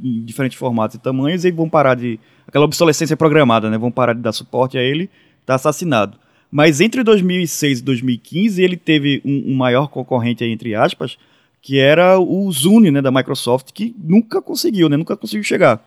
em 0.02 0.24
diferentes 0.24 0.58
formatos 0.58 0.96
e 0.96 0.98
tamanhos 0.98 1.44
e 1.44 1.50
vão 1.50 1.68
parar 1.68 1.94
de 1.94 2.18
aquela 2.46 2.64
obsolescência 2.64 3.16
programada, 3.16 3.70
né? 3.70 3.78
Vão 3.78 3.90
parar 3.90 4.12
de 4.12 4.20
dar 4.20 4.32
suporte 4.32 4.78
a 4.78 4.82
ele, 4.82 5.10
tá 5.44 5.54
assassinado. 5.54 6.18
Mas 6.50 6.80
entre 6.80 7.02
2006 7.02 7.80
e 7.80 7.82
2015 7.82 8.62
ele 8.62 8.76
teve 8.76 9.20
um, 9.24 9.52
um 9.52 9.56
maior 9.56 9.88
concorrente 9.88 10.44
aí, 10.44 10.50
entre 10.50 10.74
aspas, 10.74 11.16
que 11.60 11.78
era 11.78 12.18
o 12.18 12.50
Zune, 12.52 12.90
né, 12.90 13.02
da 13.02 13.10
Microsoft, 13.10 13.72
que 13.72 13.94
nunca 13.98 14.40
conseguiu, 14.40 14.88
né? 14.88 14.96
Nunca 14.96 15.16
conseguiu 15.16 15.42
chegar. 15.42 15.82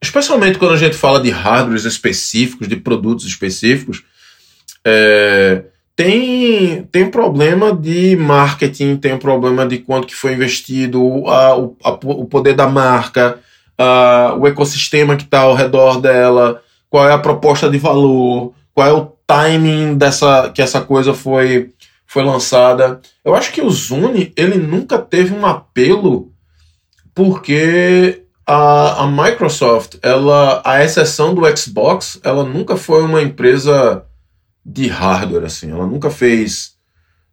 Especialmente 0.00 0.58
quando 0.58 0.74
a 0.74 0.78
gente 0.78 0.96
fala 0.96 1.20
de 1.20 1.30
hardwares 1.30 1.84
específicos, 1.84 2.68
de 2.68 2.76
produtos 2.76 3.26
específicos, 3.26 4.04
é, 4.84 5.64
tem, 5.98 6.84
tem 6.84 7.10
problema 7.10 7.74
de 7.74 8.14
marketing, 8.16 8.96
tem 8.96 9.14
um 9.14 9.18
problema 9.18 9.66
de 9.66 9.78
quanto 9.78 10.06
que 10.06 10.14
foi 10.14 10.32
investido, 10.32 11.26
a, 11.26 11.48
a, 11.82 11.90
o 11.90 12.24
poder 12.24 12.54
da 12.54 12.68
marca, 12.68 13.40
uh, 13.80 14.38
o 14.38 14.46
ecossistema 14.46 15.16
que 15.16 15.24
está 15.24 15.40
ao 15.40 15.54
redor 15.54 16.00
dela, 16.00 16.62
qual 16.90 17.08
é 17.08 17.12
a 17.12 17.18
proposta 17.18 17.70
de 17.70 17.78
valor, 17.78 18.52
qual 18.74 18.86
é 18.86 18.92
o 18.92 19.12
timing 19.26 19.96
dessa 19.96 20.50
que 20.50 20.62
essa 20.62 20.80
coisa 20.80 21.14
foi 21.14 21.72
foi 22.06 22.24
lançada. 22.24 23.00
Eu 23.24 23.34
acho 23.34 23.52
que 23.52 23.60
o 23.60 23.70
Zune 23.70 24.32
ele 24.36 24.56
nunca 24.56 24.98
teve 24.98 25.34
um 25.34 25.44
apelo 25.44 26.32
porque 27.14 28.22
a, 28.46 29.02
a 29.02 29.06
Microsoft, 29.06 29.96
ela, 30.00 30.62
a 30.64 30.82
exceção 30.82 31.34
do 31.34 31.44
Xbox, 31.54 32.18
ela 32.24 32.44
nunca 32.44 32.76
foi 32.76 33.02
uma 33.02 33.20
empresa 33.20 34.04
de 34.64 34.88
hardware 34.88 35.44
assim. 35.44 35.70
Ela 35.70 35.86
nunca 35.86 36.08
fez 36.08 36.78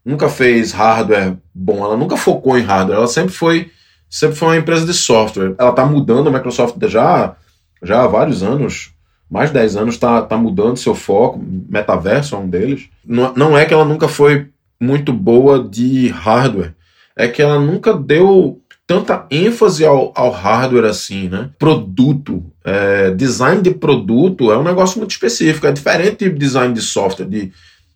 nunca 0.04 0.28
fez 0.28 0.74
hardware 0.74 1.38
bom. 1.54 1.84
Ela 1.84 1.96
nunca 1.96 2.18
focou 2.18 2.58
em 2.58 2.64
hardware. 2.64 2.98
Ela 2.98 3.08
sempre 3.08 3.34
foi 3.34 3.72
sempre 4.16 4.38
foi 4.38 4.48
uma 4.48 4.58
empresa 4.58 4.86
de 4.86 4.94
software. 4.94 5.56
Ela 5.58 5.72
está 5.72 5.86
mudando, 5.86 6.30
a 6.30 6.32
Microsoft 6.32 6.78
já, 6.88 7.36
já 7.84 8.02
há 8.02 8.08
vários 8.08 8.42
anos, 8.42 8.94
mais 9.30 9.50
de 9.50 9.56
10 9.56 9.76
anos, 9.76 9.96
está 9.96 10.22
tá 10.22 10.38
mudando 10.38 10.78
seu 10.78 10.96
foco. 10.96 11.44
Metaverso 11.70 12.34
é 12.34 12.38
um 12.38 12.48
deles. 12.48 12.86
Não, 13.06 13.34
não 13.34 13.58
é 13.58 13.66
que 13.66 13.74
ela 13.74 13.84
nunca 13.84 14.08
foi 14.08 14.48
muito 14.80 15.12
boa 15.12 15.62
de 15.62 16.08
hardware, 16.08 16.74
é 17.14 17.28
que 17.28 17.42
ela 17.42 17.60
nunca 17.60 17.94
deu 17.94 18.62
tanta 18.88 19.26
ênfase 19.30 19.84
ao, 19.86 20.14
ao 20.16 20.32
hardware 20.32 20.86
assim, 20.86 21.28
né? 21.28 21.50
Produto, 21.60 22.42
é, 22.64 23.12
design 23.12 23.62
de 23.62 23.72
produto 23.72 24.50
é 24.50 24.58
um 24.58 24.64
negócio 24.64 24.98
muito 24.98 25.12
específico, 25.12 25.68
é 25.68 25.74
diferente 25.74 26.30
de 26.30 26.38
design 26.38 26.74
de 26.74 26.82
software, 26.82 27.26
de, 27.26 27.52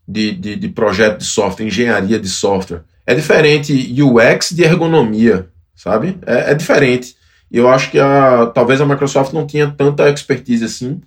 de, 0.05 0.31
de, 0.33 0.55
de 0.57 0.67
projeto 0.67 1.19
de 1.19 1.25
software, 1.25 1.67
engenharia 1.67 2.19
de 2.19 2.27
software. 2.27 2.81
É 3.07 3.15
diferente 3.15 3.95
UX 4.01 4.49
de 4.49 4.63
ergonomia 4.63 5.47
sabe? 5.79 6.17
É, 6.25 6.51
é 6.51 6.53
diferente. 6.53 7.15
E 7.49 7.57
eu 7.57 7.69
acho 7.69 7.89
que 7.89 7.97
a, 7.97 8.47
talvez 8.47 8.81
a 8.81 8.85
Microsoft 8.85 9.31
não 9.33 9.47
tinha 9.47 9.73
tanta 9.75 10.09
expertise 10.09 10.65
assim 10.65 11.01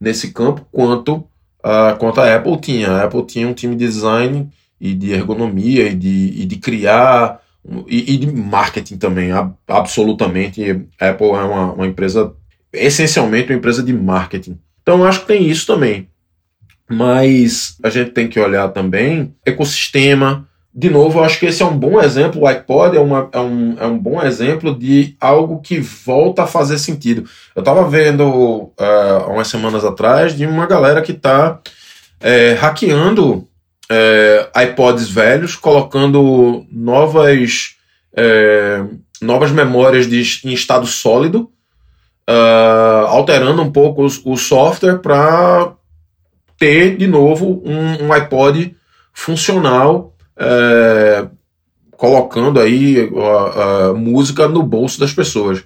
nesse 0.00 0.32
campo 0.32 0.66
quanto, 0.72 1.24
a, 1.62 1.94
quanto 1.98 2.20
a 2.20 2.34
Apple 2.34 2.60
tinha. 2.60 2.90
A 2.90 3.04
Apple 3.04 3.24
tinha 3.24 3.46
um 3.46 3.54
time 3.54 3.76
de 3.76 3.86
design 3.86 4.50
e 4.80 4.92
de 4.92 5.12
ergonomia 5.12 5.88
e 5.88 5.94
de, 5.94 6.42
e 6.42 6.46
de 6.46 6.56
criar 6.56 7.40
e, 7.86 8.14
e, 8.14 8.16
de 8.16 8.26
marketing 8.26 8.96
também, 8.96 9.30
absolutamente. 9.66 10.62
A 11.00 11.10
Apple 11.10 11.28
é 11.28 11.42
uma, 11.42 11.72
uma 11.72 11.86
empresa, 11.86 12.34
essencialmente 12.72 13.52
uma 13.52 13.58
empresa 13.58 13.82
de 13.82 13.92
marketing. 13.92 14.58
Então 14.82 15.04
acho 15.04 15.20
que 15.20 15.26
tem 15.26 15.48
isso 15.48 15.66
também. 15.66 16.08
Mas 16.90 17.76
a 17.82 17.90
gente 17.90 18.10
tem 18.10 18.26
que 18.26 18.40
olhar 18.40 18.68
também 18.70 19.34
ecossistema, 19.44 20.47
de 20.74 20.90
novo, 20.90 21.18
eu 21.18 21.24
acho 21.24 21.40
que 21.40 21.46
esse 21.46 21.62
é 21.62 21.66
um 21.66 21.76
bom 21.76 22.00
exemplo. 22.00 22.42
O 22.42 22.46
iPod 22.46 22.96
é, 22.96 23.00
uma, 23.00 23.28
é, 23.32 23.40
um, 23.40 23.76
é 23.80 23.86
um 23.86 23.98
bom 23.98 24.22
exemplo 24.22 24.78
de 24.78 25.16
algo 25.20 25.60
que 25.60 25.80
volta 25.80 26.44
a 26.44 26.46
fazer 26.46 26.78
sentido. 26.78 27.28
Eu 27.56 27.60
estava 27.60 27.88
vendo 27.88 28.24
uh, 28.24 29.30
umas 29.30 29.48
semanas 29.48 29.84
atrás 29.84 30.36
de 30.36 30.46
uma 30.46 30.66
galera 30.66 31.02
que 31.02 31.12
está 31.12 31.60
é, 32.20 32.52
hackeando 32.52 33.48
é, 33.90 34.50
iPods 34.64 35.08
velhos, 35.08 35.56
colocando 35.56 36.66
novas, 36.70 37.76
é, 38.14 38.84
novas 39.22 39.50
memórias 39.50 40.06
de, 40.06 40.22
em 40.44 40.52
estado 40.52 40.86
sólido, 40.86 41.50
uh, 42.28 43.06
alterando 43.06 43.62
um 43.62 43.72
pouco 43.72 44.02
o, 44.02 44.32
o 44.32 44.36
software 44.36 44.98
para 44.98 45.72
ter 46.58 46.96
de 46.96 47.06
novo 47.06 47.62
um, 47.64 48.06
um 48.06 48.12
iPod 48.12 48.76
funcional 49.14 50.14
é, 50.38 51.26
colocando 51.96 52.60
aí 52.60 53.10
a, 53.16 53.88
a, 53.88 53.94
música 53.94 54.48
no 54.48 54.62
bolso 54.62 55.00
das 55.00 55.12
pessoas. 55.12 55.64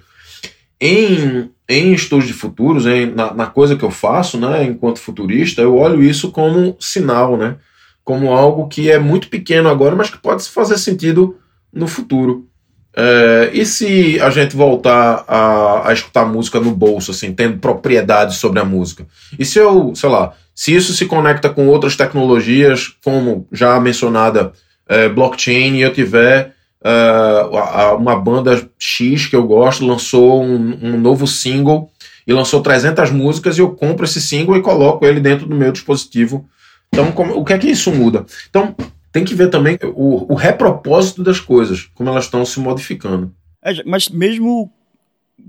Em, 0.81 1.49
em 1.69 1.93
estudos 1.93 2.27
de 2.27 2.33
futuros, 2.33 2.85
em, 2.85 3.05
na, 3.05 3.33
na, 3.33 3.45
coisa 3.45 3.75
que 3.75 3.83
eu 3.83 3.91
faço, 3.91 4.37
né, 4.37 4.65
enquanto 4.65 4.99
futurista, 4.99 5.61
eu 5.61 5.77
olho 5.77 6.03
isso 6.03 6.31
como 6.31 6.75
sinal, 6.79 7.37
né, 7.37 7.55
como 8.03 8.33
algo 8.33 8.67
que 8.67 8.91
é 8.91 8.99
muito 8.99 9.29
pequeno 9.29 9.69
agora, 9.69 9.95
mas 9.95 10.09
que 10.09 10.17
pode 10.17 10.43
fazer 10.49 10.77
sentido 10.77 11.37
no 11.71 11.87
futuro. 11.87 12.47
É, 12.95 13.49
e 13.53 13.65
se 13.65 14.19
a 14.19 14.29
gente 14.29 14.55
voltar 14.55 15.25
a, 15.27 15.89
a, 15.89 15.93
escutar 15.93 16.25
música 16.25 16.59
no 16.59 16.71
bolso, 16.71 17.11
assim, 17.11 17.33
tendo 17.33 17.57
propriedade 17.57 18.35
sobre 18.35 18.59
a 18.59 18.65
música? 18.65 19.07
E 19.37 19.45
se 19.45 19.57
eu, 19.57 19.95
sei 19.95 20.09
lá, 20.09 20.33
se 20.55 20.75
isso 20.75 20.93
se 20.93 21.05
conecta 21.05 21.49
com 21.49 21.67
outras 21.67 21.95
tecnologias, 21.95 22.87
como 23.03 23.47
já 23.51 23.79
mencionada 23.79 24.53
é, 24.87 25.09
blockchain, 25.09 25.75
e 25.75 25.81
eu 25.81 25.93
tiver 25.93 26.53
uh, 26.83 27.95
uma 27.95 28.15
banda 28.15 28.69
X 28.77 29.27
que 29.27 29.35
eu 29.35 29.45
gosto, 29.47 29.85
lançou 29.85 30.43
um, 30.43 30.77
um, 30.81 30.99
novo 30.99 31.25
single 31.25 31.89
e 32.27 32.33
lançou 32.33 32.61
300 32.61 33.11
músicas, 33.11 33.57
e 33.57 33.61
eu 33.61 33.71
compro 33.71 34.05
esse 34.05 34.21
single 34.21 34.55
e 34.55 34.61
coloco 34.61 35.05
ele 35.05 35.19
dentro 35.19 35.45
do 35.45 35.55
meu 35.55 35.71
dispositivo. 35.71 36.47
Então, 36.87 37.11
como, 37.11 37.37
o 37.37 37.43
que 37.43 37.53
é 37.53 37.57
que 37.57 37.69
isso 37.69 37.91
muda? 37.91 38.25
Então, 38.49 38.75
tem 39.11 39.23
que 39.23 39.35
ver 39.35 39.49
também 39.49 39.77
o, 39.83 40.31
o 40.31 40.35
repropósito 40.35 41.23
das 41.23 41.39
coisas, 41.39 41.89
como 41.93 42.09
elas 42.09 42.25
estão 42.25 42.45
se 42.45 42.59
modificando. 42.59 43.33
É, 43.63 43.83
mas 43.85 44.09
mesmo, 44.09 44.71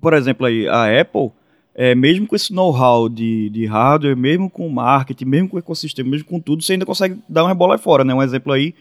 por 0.00 0.14
exemplo, 0.14 0.46
aí, 0.46 0.68
a 0.68 1.00
Apple, 1.00 1.30
é, 1.74 1.94
mesmo 1.94 2.26
com 2.26 2.36
esse 2.36 2.52
know-how 2.52 3.08
de, 3.08 3.50
de 3.50 3.66
hardware, 3.66 4.16
mesmo 4.16 4.48
com 4.48 4.68
marketing, 4.68 5.24
mesmo 5.24 5.48
com 5.48 5.56
o 5.56 5.58
ecossistema, 5.58 6.08
mesmo 6.08 6.26
com 6.26 6.38
tudo, 6.38 6.62
você 6.62 6.74
ainda 6.74 6.86
consegue 6.86 7.18
dar 7.28 7.44
uma 7.44 7.54
bola 7.54 7.76
fora, 7.76 8.04
né? 8.04 8.14
Um 8.14 8.22
exemplo 8.22 8.52
aí, 8.52 8.74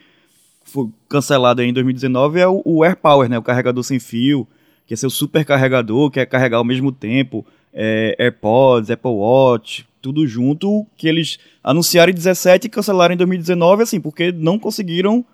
foi 0.64 0.88
cancelado 1.08 1.60
aí 1.60 1.68
em 1.68 1.72
2019, 1.72 2.38
é 2.38 2.46
o, 2.46 2.62
o 2.64 2.84
AirPower, 2.84 3.28
né? 3.28 3.36
O 3.36 3.42
carregador 3.42 3.82
sem 3.82 3.98
fio, 3.98 4.46
que 4.86 4.94
é 4.94 4.96
seu 4.96 5.10
super 5.10 5.44
carregador, 5.44 6.10
que 6.10 6.20
é 6.20 6.26
carregar 6.26 6.58
ao 6.58 6.64
mesmo 6.64 6.92
tempo, 6.92 7.44
é, 7.72 8.14
AirPods, 8.18 8.90
Apple 8.90 9.10
Watch, 9.10 9.84
tudo 10.00 10.26
junto, 10.26 10.86
que 10.96 11.08
eles 11.08 11.38
anunciaram 11.62 12.12
em 12.12 12.14
17 12.14 12.66
e 12.66 12.70
cancelaram 12.70 13.14
em 13.14 13.16
2019, 13.16 13.82
assim, 13.82 14.00
porque 14.00 14.30
não 14.30 14.58
conseguiram. 14.58 15.24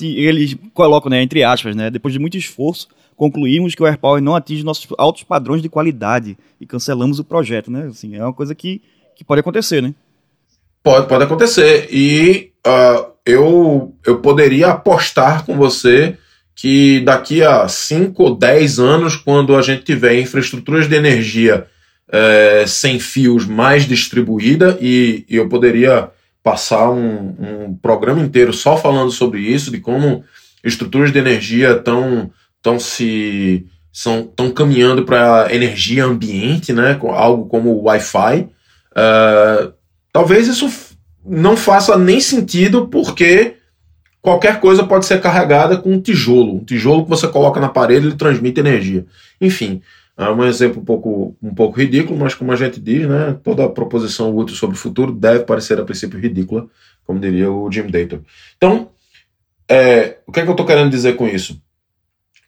Eles 0.00 0.56
colocam, 0.72 1.10
né, 1.10 1.20
entre 1.20 1.42
aspas, 1.42 1.74
né, 1.74 1.90
depois 1.90 2.14
de 2.14 2.20
muito 2.20 2.36
esforço, 2.36 2.86
concluímos 3.16 3.74
que 3.74 3.82
o 3.82 3.86
AirPower 3.86 4.22
não 4.22 4.34
atinge 4.34 4.64
nossos 4.64 4.86
altos 4.98 5.22
padrões 5.22 5.62
de 5.62 5.68
qualidade 5.68 6.36
e 6.60 6.66
cancelamos 6.66 7.18
o 7.18 7.24
projeto, 7.24 7.70
né? 7.70 7.86
Assim, 7.88 8.16
é 8.16 8.22
uma 8.22 8.32
coisa 8.32 8.54
que, 8.54 8.82
que 9.16 9.24
pode 9.24 9.40
acontecer, 9.40 9.82
né? 9.82 9.94
Pode, 10.82 11.08
pode 11.08 11.24
acontecer. 11.24 11.88
E 11.90 12.52
uh, 12.66 13.12
eu, 13.24 13.94
eu 14.04 14.18
poderia 14.20 14.68
apostar 14.68 15.44
com 15.46 15.56
você 15.56 16.18
que 16.54 17.00
daqui 17.00 17.42
a 17.42 17.66
5 17.66 18.22
ou 18.22 18.36
10 18.36 18.78
anos, 18.78 19.16
quando 19.16 19.56
a 19.56 19.62
gente 19.62 19.82
tiver 19.82 20.18
infraestruturas 20.20 20.88
de 20.88 20.94
energia 20.94 21.66
é, 22.08 22.64
sem 22.66 23.00
fios 23.00 23.46
mais 23.46 23.86
distribuída 23.86 24.78
e, 24.80 25.24
e 25.28 25.36
eu 25.36 25.48
poderia 25.48 26.10
passar 26.42 26.90
um, 26.90 27.34
um, 27.38 27.74
programa 27.80 28.20
inteiro 28.20 28.52
só 28.52 28.76
falando 28.76 29.10
sobre 29.10 29.40
isso, 29.40 29.70
de 29.70 29.80
como 29.80 30.22
estruturas 30.62 31.10
de 31.10 31.18
energia 31.18 31.72
estão 31.72 32.30
tão 32.64 32.80
se 32.80 33.66
são 33.92 34.22
estão 34.22 34.50
caminhando 34.50 35.04
para 35.04 35.54
energia 35.54 36.04
ambiente, 36.04 36.72
né, 36.72 36.98
algo 37.00 37.46
como 37.46 37.70
o 37.70 37.82
Wi-Fi. 37.84 38.48
Uh, 38.90 39.72
talvez 40.10 40.48
isso 40.48 40.68
não 41.24 41.56
faça 41.56 41.96
nem 41.96 42.18
sentido 42.18 42.88
porque 42.88 43.56
qualquer 44.20 44.58
coisa 44.58 44.82
pode 44.82 45.04
ser 45.06 45.20
carregada 45.20 45.76
com 45.76 45.92
um 45.92 46.00
tijolo, 46.00 46.56
um 46.56 46.64
tijolo 46.64 47.04
que 47.04 47.10
você 47.10 47.28
coloca 47.28 47.60
na 47.60 47.68
parede 47.68 48.06
ele 48.06 48.16
transmite 48.16 48.58
energia. 48.58 49.04
Enfim, 49.40 49.82
é 50.16 50.28
um 50.28 50.44
exemplo 50.44 50.80
um 50.80 50.84
pouco, 50.84 51.36
um 51.42 51.54
pouco 51.54 51.78
ridículo, 51.78 52.18
mas 52.18 52.34
como 52.34 52.50
a 52.50 52.56
gente 52.56 52.80
diz, 52.80 53.06
né, 53.06 53.36
toda 53.44 53.68
proposição 53.68 54.34
útil 54.34 54.56
sobre 54.56 54.74
o 54.74 54.78
futuro 54.78 55.12
deve 55.12 55.44
parecer 55.44 55.78
a 55.78 55.84
princípio 55.84 56.18
ridícula, 56.18 56.66
como 57.06 57.20
diria 57.20 57.52
o 57.52 57.70
Jim 57.70 57.88
Dayton. 57.88 58.20
Então, 58.56 58.88
é, 59.68 60.18
o 60.26 60.32
que, 60.32 60.40
é 60.40 60.42
que 60.42 60.48
eu 60.48 60.52
estou 60.52 60.66
querendo 60.66 60.90
dizer 60.90 61.14
com 61.14 61.28
isso? 61.28 61.62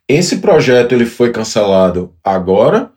Esse 0.08 0.38
projeto 0.38 0.92
ele 0.92 1.06
foi 1.06 1.32
cancelado 1.32 2.14
agora, 2.22 2.90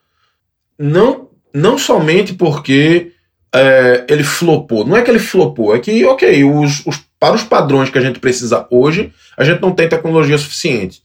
não, 0.78 1.30
não 1.54 1.78
somente 1.78 2.34
porque 2.34 3.12
é, 3.54 4.06
ele 4.08 4.24
flopou. 4.24 4.86
Não 4.86 4.96
é 4.96 5.02
que 5.02 5.10
ele 5.10 5.20
flopou, 5.20 5.76
é 5.76 5.80
que, 5.80 6.06
ok, 6.06 6.44
os, 6.44 6.86
os, 6.86 7.02
para 7.20 7.36
os 7.36 7.44
padrões 7.44 7.90
que 7.90 7.98
a 7.98 8.02
gente 8.02 8.20
precisa 8.20 8.68
hoje, 8.70 9.12
a 9.36 9.44
gente 9.44 9.62
não 9.62 9.72
tem 9.72 9.90
tecnologia 9.90 10.38
suficiente. 10.38 11.02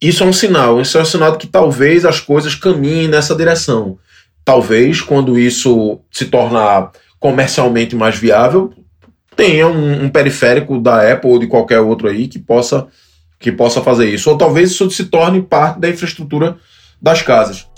Isso 0.00 0.22
é 0.22 0.26
um 0.26 0.32
sinal, 0.32 0.80
isso 0.80 0.98
é 0.98 1.02
um 1.02 1.06
sinal 1.06 1.32
de 1.32 1.38
que 1.38 1.46
talvez 1.46 2.04
as 2.04 2.20
coisas 2.20 2.54
caminhem 2.54 3.08
nessa 3.08 3.34
direção. 3.34 3.98
Talvez, 4.44 5.00
quando 5.00 5.38
isso 5.38 6.00
se 6.10 6.26
tornar 6.26 6.92
comercialmente 7.18 7.96
mais 7.96 8.16
viável, 8.16 8.72
tenha 9.34 9.66
um, 9.66 10.04
um 10.04 10.08
periférico 10.08 10.78
da 10.80 11.12
Apple 11.12 11.30
ou 11.30 11.38
de 11.38 11.46
qualquer 11.46 11.80
outro 11.80 12.08
aí 12.08 12.28
que 12.28 12.38
possa, 12.38 12.86
que 13.46 13.52
possa 13.52 13.80
fazer 13.80 14.12
isso. 14.12 14.28
Ou 14.28 14.36
talvez 14.36 14.72
isso 14.72 14.90
se 14.90 15.04
torne 15.04 15.40
parte 15.40 15.78
da 15.78 15.88
infraestrutura 15.88 16.56
das 17.00 17.22
casas. 17.22 17.68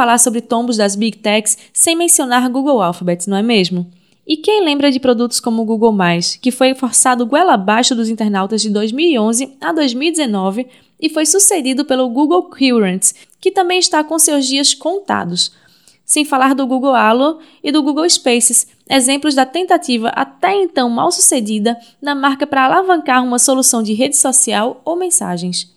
Falar 0.00 0.16
sobre 0.16 0.40
tombos 0.40 0.78
das 0.78 0.96
Big 0.96 1.18
Techs 1.18 1.58
sem 1.74 1.94
mencionar 1.94 2.48
Google 2.48 2.80
Alphabet, 2.80 3.28
não 3.28 3.36
é 3.36 3.42
mesmo? 3.42 3.86
E 4.26 4.34
quem 4.34 4.64
lembra 4.64 4.90
de 4.90 4.98
produtos 4.98 5.40
como 5.40 5.60
o 5.60 5.64
Google+, 5.66 5.94
que 6.40 6.50
foi 6.50 6.74
forçado 6.74 7.26
goela 7.26 7.52
abaixo 7.52 7.94
dos 7.94 8.08
internautas 8.08 8.62
de 8.62 8.70
2011 8.70 9.58
a 9.60 9.74
2019 9.74 10.66
e 10.98 11.10
foi 11.10 11.26
sucedido 11.26 11.84
pelo 11.84 12.08
Google 12.08 12.44
Current, 12.44 13.12
que 13.38 13.50
também 13.50 13.78
está 13.78 14.02
com 14.02 14.18
seus 14.18 14.46
dias 14.46 14.72
contados. 14.72 15.52
Sem 16.02 16.24
falar 16.24 16.54
do 16.54 16.66
Google 16.66 16.94
Halo 16.94 17.40
e 17.62 17.70
do 17.70 17.82
Google 17.82 18.08
Spaces, 18.08 18.68
exemplos 18.88 19.34
da 19.34 19.44
tentativa 19.44 20.08
até 20.08 20.54
então 20.54 20.88
mal 20.88 21.12
sucedida 21.12 21.76
na 22.00 22.14
marca 22.14 22.46
para 22.46 22.64
alavancar 22.64 23.22
uma 23.22 23.38
solução 23.38 23.82
de 23.82 23.92
rede 23.92 24.16
social 24.16 24.80
ou 24.82 24.96
mensagens. 24.96 25.70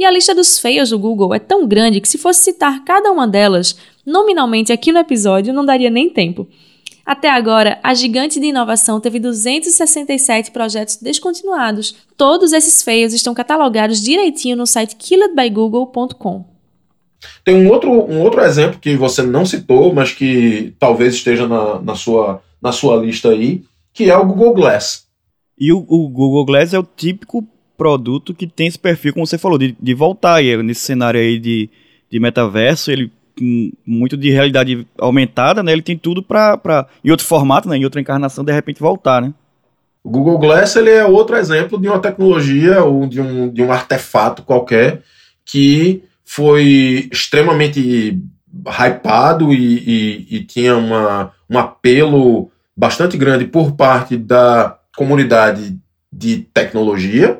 E 0.00 0.04
a 0.06 0.10
lista 0.10 0.34
dos 0.34 0.58
feios 0.58 0.88
do 0.88 0.98
Google 0.98 1.34
é 1.34 1.38
tão 1.38 1.68
grande 1.68 2.00
que, 2.00 2.08
se 2.08 2.16
fosse 2.16 2.42
citar 2.42 2.82
cada 2.86 3.12
uma 3.12 3.28
delas 3.28 3.76
nominalmente 4.06 4.72
aqui 4.72 4.90
no 4.90 4.98
episódio, 4.98 5.52
não 5.52 5.62
daria 5.62 5.90
nem 5.90 6.08
tempo. 6.08 6.48
Até 7.04 7.28
agora, 7.28 7.78
a 7.82 7.92
gigante 7.92 8.40
de 8.40 8.46
inovação 8.46 8.98
teve 8.98 9.20
267 9.20 10.52
projetos 10.52 10.96
descontinuados. 10.96 11.94
Todos 12.16 12.54
esses 12.54 12.82
feios 12.82 13.12
estão 13.12 13.34
catalogados 13.34 14.00
direitinho 14.00 14.56
no 14.56 14.66
site 14.66 14.96
killedbygoogle.com. 14.96 16.46
Tem 17.44 17.54
um 17.54 17.68
outro, 17.68 17.90
um 17.90 18.22
outro 18.22 18.40
exemplo 18.40 18.80
que 18.80 18.96
você 18.96 19.20
não 19.20 19.44
citou, 19.44 19.92
mas 19.92 20.12
que 20.12 20.72
talvez 20.78 21.12
esteja 21.12 21.46
na, 21.46 21.78
na, 21.78 21.94
sua, 21.94 22.42
na 22.62 22.72
sua 22.72 22.96
lista 22.96 23.28
aí, 23.28 23.64
que 23.92 24.08
é 24.08 24.16
o 24.16 24.24
Google 24.24 24.54
Glass. 24.54 25.04
E 25.58 25.70
o, 25.74 25.84
o 25.86 26.08
Google 26.08 26.46
Glass 26.46 26.72
é 26.72 26.78
o 26.78 26.88
típico 26.96 27.46
produto 27.80 28.34
que 28.34 28.46
tem 28.46 28.66
esse 28.66 28.78
perfil, 28.78 29.14
como 29.14 29.26
você 29.26 29.38
falou, 29.38 29.56
de, 29.56 29.74
de 29.80 29.94
voltar 29.94 30.44
e 30.44 30.62
nesse 30.62 30.82
cenário 30.82 31.18
aí 31.18 31.38
de, 31.38 31.70
de 32.10 32.20
metaverso, 32.20 32.90
ele 32.90 33.10
muito 33.86 34.18
de 34.18 34.28
realidade 34.28 34.86
aumentada, 34.98 35.62
né? 35.62 35.72
Ele 35.72 35.80
tem 35.80 35.96
tudo 35.96 36.22
para 36.22 36.86
em 37.02 37.10
outro 37.10 37.24
formato, 37.24 37.70
né? 37.70 37.78
Em 37.78 37.84
outra 37.84 37.98
encarnação, 37.98 38.44
de 38.44 38.52
repente 38.52 38.80
voltar, 38.80 39.22
né? 39.22 39.32
O 40.04 40.10
Google 40.10 40.38
Glass 40.38 40.76
ele 40.76 40.90
é 40.90 41.06
outro 41.06 41.36
exemplo 41.36 41.80
de 41.80 41.88
uma 41.88 41.98
tecnologia 41.98 42.84
ou 42.84 43.06
de 43.06 43.18
um, 43.18 43.48
de 43.50 43.62
um 43.62 43.72
artefato 43.72 44.42
qualquer 44.42 45.00
que 45.42 46.04
foi 46.22 47.08
extremamente 47.10 48.20
hypado 48.66 49.54
e, 49.54 49.78
e, 49.78 50.36
e 50.36 50.44
tinha 50.44 50.76
uma, 50.76 51.32
um 51.48 51.58
apelo 51.58 52.50
bastante 52.76 53.16
grande 53.16 53.46
por 53.46 53.72
parte 53.72 54.18
da 54.18 54.76
comunidade 54.94 55.78
de 56.12 56.38
tecnologia, 56.52 57.39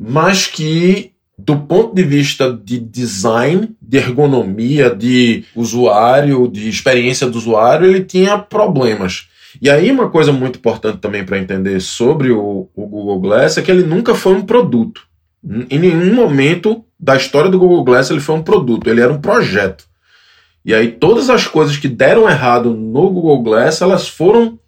mas 0.00 0.46
que 0.46 1.12
do 1.36 1.56
ponto 1.56 1.94
de 1.94 2.02
vista 2.02 2.52
de 2.52 2.78
design, 2.78 3.76
de 3.80 3.96
ergonomia, 3.96 4.94
de 4.94 5.44
usuário, 5.54 6.48
de 6.48 6.68
experiência 6.68 7.28
do 7.28 7.38
usuário, 7.38 7.86
ele 7.86 8.04
tinha 8.04 8.36
problemas. 8.38 9.28
E 9.62 9.70
aí, 9.70 9.90
uma 9.90 10.10
coisa 10.10 10.32
muito 10.32 10.58
importante 10.58 10.98
também 10.98 11.24
para 11.24 11.38
entender 11.38 11.80
sobre 11.80 12.30
o, 12.30 12.68
o, 12.74 12.86
Google 12.86 13.20
Glass 13.20 13.56
é 13.56 13.62
que 13.62 13.70
ele 13.70 13.84
nunca 13.84 14.14
foi 14.14 14.34
um 14.34 14.44
produto. 14.44 15.02
Em 15.70 15.78
nenhum 15.78 16.12
momento 16.12 16.84
da 16.98 17.16
história 17.16 17.48
do 17.48 17.58
Google 17.58 17.84
Glass 17.84 18.10
ele 18.10 18.20
foi 18.20 18.34
um 18.34 18.42
produto, 18.42 18.88
ele 18.88 19.00
era 19.00 19.12
um 19.12 19.20
projeto. 19.20 19.84
E 20.64 20.74
aí, 20.74 20.88
todas 20.88 21.30
as 21.30 21.46
coisas 21.46 21.76
que 21.76 21.88
deram 21.88 22.28
errado 22.28 22.74
no 22.74 23.10
Google 23.10 23.42
Glass, 23.42 23.80
elas 23.80 24.08
foram. 24.08 24.58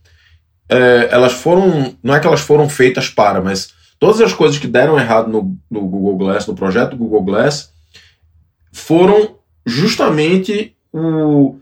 É, 0.69 1.09
elas 1.11 1.33
foram. 1.33 1.95
Não 2.03 2.15
é 2.15 2.21
que 2.21 2.27
elas 2.27 2.41
foram 2.41 2.69
feitas 2.69 3.09
para, 3.09 3.41
mas 3.41 3.80
Todas 4.01 4.21
as 4.23 4.33
coisas 4.33 4.59
que 4.59 4.67
deram 4.67 4.99
errado 4.99 5.31
no, 5.31 5.57
no 5.71 5.83
Google 5.83 6.17
Glass, 6.17 6.47
no 6.47 6.55
projeto 6.55 6.97
Google 6.97 7.23
Glass, 7.23 7.71
foram 8.73 9.37
justamente 9.65 10.75
o, 10.93 11.57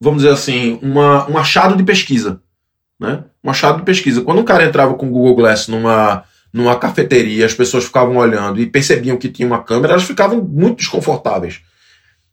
vamos 0.00 0.22
dizer 0.22 0.34
assim, 0.34 0.78
uma, 0.82 1.30
um 1.30 1.38
achado 1.38 1.76
de 1.76 1.84
pesquisa. 1.84 2.40
Né? 2.98 3.22
Um 3.44 3.50
achado 3.50 3.78
de 3.78 3.84
pesquisa. 3.84 4.22
Quando 4.22 4.40
um 4.40 4.44
cara 4.44 4.64
entrava 4.64 4.94
com 4.94 5.06
o 5.06 5.10
Google 5.10 5.36
Glass 5.36 5.68
numa, 5.68 6.24
numa 6.52 6.76
cafeteria, 6.76 7.46
as 7.46 7.54
pessoas 7.54 7.84
ficavam 7.84 8.16
olhando 8.16 8.60
e 8.60 8.66
percebiam 8.66 9.16
que 9.16 9.28
tinha 9.28 9.46
uma 9.46 9.62
câmera, 9.62 9.92
elas 9.92 10.04
ficavam 10.04 10.42
muito 10.42 10.78
desconfortáveis. 10.78 11.60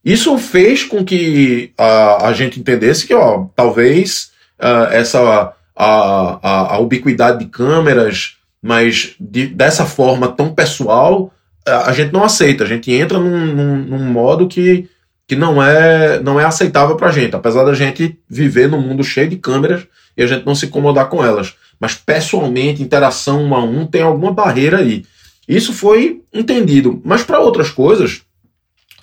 Isso 0.04 0.36
fez 0.40 0.84
com 0.84 1.06
que 1.06 1.72
a, 1.78 2.30
a 2.30 2.34
gente 2.34 2.60
entendesse 2.60 3.06
que, 3.06 3.14
ó, 3.14 3.46
talvez 3.56 4.32
uh, 4.60 4.92
essa 4.92 5.54
a, 5.76 6.40
a, 6.42 6.76
a 6.76 6.78
ubiquidade 6.80 7.40
de 7.40 7.46
câmeras, 7.46 8.38
mas 8.66 9.14
de, 9.20 9.46
dessa 9.46 9.86
forma 9.86 10.28
tão 10.28 10.52
pessoal, 10.52 11.32
a, 11.64 11.92
a, 11.92 11.94
gente 11.94 12.12
não 12.12 12.24
aceita. 12.24 12.64
A 12.64 12.68
gente 12.68 12.92
entra 12.92 13.20
num, 13.20 13.46
num, 13.46 13.78
num 13.78 14.06
modo 14.06 14.48
que, 14.48 14.90
que 15.28 15.36
não 15.36 15.62
é 15.62 16.20
não 16.20 16.40
é 16.40 16.46
aceitável 16.46 16.96
para 16.96 17.10
a 17.10 17.12
gente, 17.12 17.36
apesar 17.36 17.64
da 17.64 17.76
gente 17.76 18.18
viver 18.28 18.68
num 18.68 18.82
mundo 18.82 19.04
cheio 19.04 19.30
de 19.30 19.36
câmeras 19.36 19.86
e 20.18 20.24
a 20.24 20.26
gente 20.26 20.48
não 20.48 20.56
se 20.56 20.66
incomodar 20.66 21.10
com 21.10 21.24
elas. 21.24 21.54
Mas 21.80 21.94
pessoalmente, 21.94 22.82
interação 22.82 23.44
um 23.44 23.54
a 23.54 23.64
um, 23.64 23.86
tem 23.86 24.02
alguma 24.02 24.34
barreira 24.34 24.80
aí. 24.80 25.06
Isso 25.48 25.72
foi 25.72 26.24
entendido. 26.34 27.00
Mas 27.06 27.22
para 27.22 27.40
outras 27.40 27.70
coisas, 27.70 28.24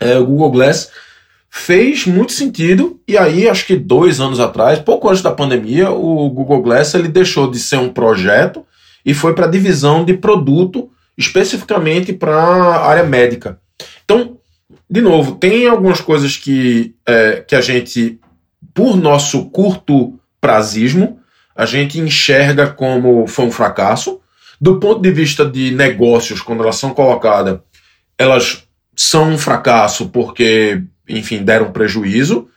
é, 0.01 0.19
o 0.19 0.27
Google 0.27 0.51
Glass 0.51 0.91
fez 1.49 2.05
muito 2.05 2.33
sentido 2.33 3.01
e 3.07 3.17
aí 3.17 3.49
acho 3.49 3.65
que 3.65 3.77
dois 3.77 4.19
anos 4.19 4.41
atrás, 4.41 4.81
pouco 4.81 5.09
antes 5.09 5.23
da 5.23 5.31
pandemia, 5.31 5.93
o 5.93 6.29
Google 6.31 6.63
Glass 6.63 6.95
ele 6.95 7.07
deixou 7.07 7.49
de 7.49 7.61
ser 7.61 7.77
um 7.77 7.91
projeto 7.91 8.67
e 9.05 9.15
foi 9.15 9.35
para 9.35 9.47
a 9.47 9.51
divisão 9.51 10.05
de 10.05 10.15
produto, 10.15 10.91
especificamente 11.17 12.13
para 12.13 12.37
a 12.37 12.87
área 12.89 13.05
médica. 13.05 13.59
Então, 14.05 14.39
de 14.89 15.01
novo, 15.01 15.37
tem 15.37 15.67
algumas 15.67 16.01
coisas 16.01 16.37
que, 16.37 16.95
é, 17.07 17.45
que 17.47 17.55
a 17.55 17.61
gente, 17.61 18.21
por 18.75 18.97
nosso 18.97 19.47
curto 19.47 20.19
prazismo, 20.41 21.19
a 21.55 21.67
gente 21.67 21.99
enxerga 21.99 22.67
como 22.67 23.27
foi 23.27 23.47
um 23.47 23.51
fracasso. 23.51 24.21
Do 24.61 24.79
ponto 24.79 25.01
de 25.01 25.11
vista 25.11 25.45
de 25.45 25.71
negócios, 25.73 26.41
quando 26.41 26.63
elas 26.63 26.77
são 26.77 26.95
colocadas, 26.95 27.59
elas 28.17 28.65
são 28.95 29.31
um 29.31 29.39
fracasso 29.39 30.09
porque, 30.11 30.83
enfim, 31.09 31.43
deram 31.43 31.73
prejuízo. 31.73 32.49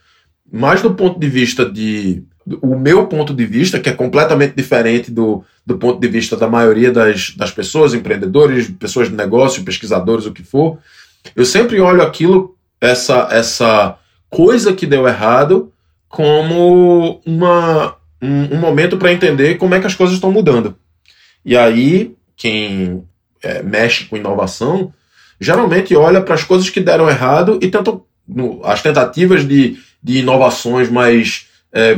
Mas 0.51 0.81
do 0.81 0.93
ponto 0.93 1.19
de 1.19 1.27
vista 1.27 1.65
de 1.65 2.23
o 2.61 2.77
meu 2.77 3.07
ponto 3.07 3.33
de 3.33 3.45
vista, 3.45 3.79
que 3.79 3.89
é 3.89 3.93
completamente 3.93 4.53
diferente 4.55 5.09
do, 5.09 5.43
do 5.65 5.77
ponto 5.77 5.99
de 5.99 6.07
vista 6.07 6.37
da 6.37 6.47
maioria 6.47 6.91
das, 6.91 7.31
das 7.35 7.51
pessoas, 7.51 7.93
empreendedores, 7.93 8.69
pessoas 8.69 9.09
de 9.09 9.15
negócio, 9.15 9.63
pesquisadores, 9.63 10.25
o 10.25 10.31
que 10.31 10.43
for, 10.43 10.77
eu 11.35 11.43
sempre 11.43 11.79
olho 11.79 12.01
aquilo, 12.01 12.55
essa, 12.79 13.27
essa 13.31 13.97
coisa 14.29 14.73
que 14.73 14.85
deu 14.85 15.07
errado, 15.07 15.71
como 16.07 17.19
uma, 17.25 17.95
um, 18.21 18.55
um 18.55 18.59
momento 18.59 18.97
para 18.97 19.11
entender 19.11 19.55
como 19.55 19.73
é 19.73 19.79
que 19.79 19.87
as 19.87 19.95
coisas 19.95 20.15
estão 20.15 20.31
mudando. 20.31 20.75
E 21.43 21.57
aí, 21.57 22.15
quem 22.35 23.03
é, 23.41 23.63
mexe 23.63 24.05
com 24.05 24.17
inovação, 24.17 24.93
geralmente 25.39 25.95
olha 25.95 26.21
para 26.21 26.35
as 26.35 26.43
coisas 26.43 26.69
que 26.69 26.79
deram 26.79 27.09
errado 27.09 27.59
e 27.61 27.69
tenta 27.69 27.99
as 28.63 28.81
tentativas 28.81 29.47
de, 29.47 29.77
de 30.01 30.19
inovações 30.19 30.89
mais 30.89 31.47
é, 31.71 31.97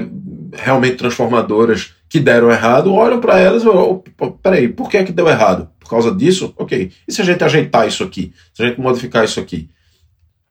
realmente 0.54 0.98
transformadoras 0.98 1.94
que 2.10 2.20
deram 2.20 2.52
errado, 2.52 2.94
olham 2.94 3.20
para 3.20 3.40
elas 3.40 3.64
e 3.64 3.66
falam, 3.66 4.04
peraí, 4.42 4.68
por 4.68 4.90
que 4.90 4.98
é 4.98 5.04
que 5.04 5.12
deu 5.12 5.28
errado? 5.28 5.70
Por 5.80 5.90
causa 5.90 6.14
disso? 6.14 6.54
Ok. 6.58 6.92
E 7.08 7.12
se 7.12 7.22
a 7.22 7.26
gente 7.26 7.44
ajeitar 7.44 7.88
isso 7.88 8.04
aqui? 8.04 8.34
Se 8.54 8.64
a 8.64 8.68
gente 8.68 8.80
modificar 8.80 9.26
isso 9.26 9.40
aqui? 9.40 9.70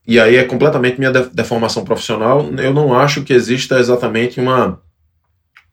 E 0.07 0.21
aí 0.21 0.37
é 0.37 0.45
completamente 0.45 0.99
minha 0.99 1.11
deformação 1.11 1.85
profissional. 1.85 2.47
Eu 2.59 2.73
não 2.73 2.95
acho 2.95 3.23
que 3.23 3.33
exista 3.33 3.79
exatamente 3.79 4.41
uma, 4.41 4.81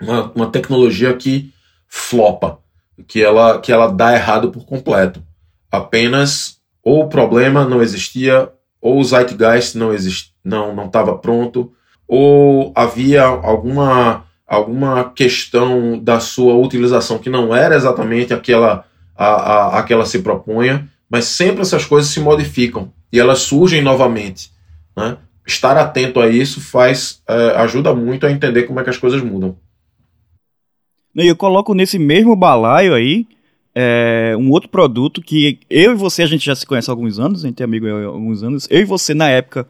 uma, 0.02 0.32
uma 0.32 0.48
tecnologia 0.48 1.14
que 1.14 1.54
flopa, 1.88 2.60
que 3.08 3.22
ela, 3.22 3.60
que 3.60 3.72
ela 3.72 3.88
dá 3.88 4.14
errado 4.14 4.52
por 4.52 4.66
completo. 4.66 5.22
Apenas 5.72 6.58
ou 6.84 7.04
o 7.04 7.08
problema 7.10 7.64
não 7.66 7.82
existia, 7.82 8.52
ou 8.82 9.00
o 9.00 9.04
zeitgeist 9.04 9.76
não 9.76 9.94
estava 9.94 10.36
não, 10.44 10.76
não 10.76 11.18
pronto, 11.20 11.72
ou 12.06 12.74
havia 12.76 13.24
alguma, 13.24 14.26
alguma 14.54 15.12
questão 15.12 15.98
da 16.00 16.20
sua 16.20 16.54
utilização 16.56 17.18
que 17.18 17.30
não 17.30 17.56
era 17.56 17.76
exatamente 17.76 18.34
aquela 18.34 18.86
a, 19.16 19.26
a, 19.26 19.80
a 19.80 19.84
que 19.84 19.94
ela 19.94 20.06
se 20.06 20.20
propunha, 20.20 20.88
mas 21.10 21.26
sempre 21.26 21.62
essas 21.62 21.86
coisas 21.86 22.12
se 22.12 22.20
modificam 22.20 22.92
e 23.12 23.20
elas 23.20 23.40
surgem 23.40 23.82
novamente. 23.82 24.52
Né? 24.96 25.18
Estar 25.46 25.78
atento 25.78 26.20
a 26.20 26.28
isso 26.28 26.62
faz 26.62 27.22
é, 27.28 27.56
ajuda 27.58 27.94
muito 27.94 28.26
a 28.26 28.32
entender 28.32 28.64
como 28.64 28.80
é 28.80 28.84
que 28.84 28.90
as 28.90 28.98
coisas 28.98 29.22
mudam. 29.22 29.56
E 31.16 31.28
eu 31.28 31.36
coloco 31.36 31.74
nesse 31.74 32.00
mesmo 32.00 32.36
balaio 32.36 32.94
aí 32.94 33.28
é, 33.76 34.36
um 34.38 34.50
outro 34.52 34.70
produto 34.70 35.22
que 35.22 35.60
eu 35.70 35.92
e 35.92 35.96
você, 35.96 36.24
a 36.24 36.28
gente 36.28 36.46
já 36.46 36.56
se 36.56 36.66
conhece 36.66 36.90
há 36.90 36.94
alguns 36.94 37.20
anos, 37.20 37.44
a 37.44 37.48
gente 37.48 37.62
é 37.62 37.64
amigo 37.64 37.88
há 37.88 38.06
alguns 38.06 38.44
anos. 38.44 38.68
Eu 38.70 38.82
e 38.82 38.86
você, 38.86 39.14
na 39.14 39.30
época, 39.30 39.68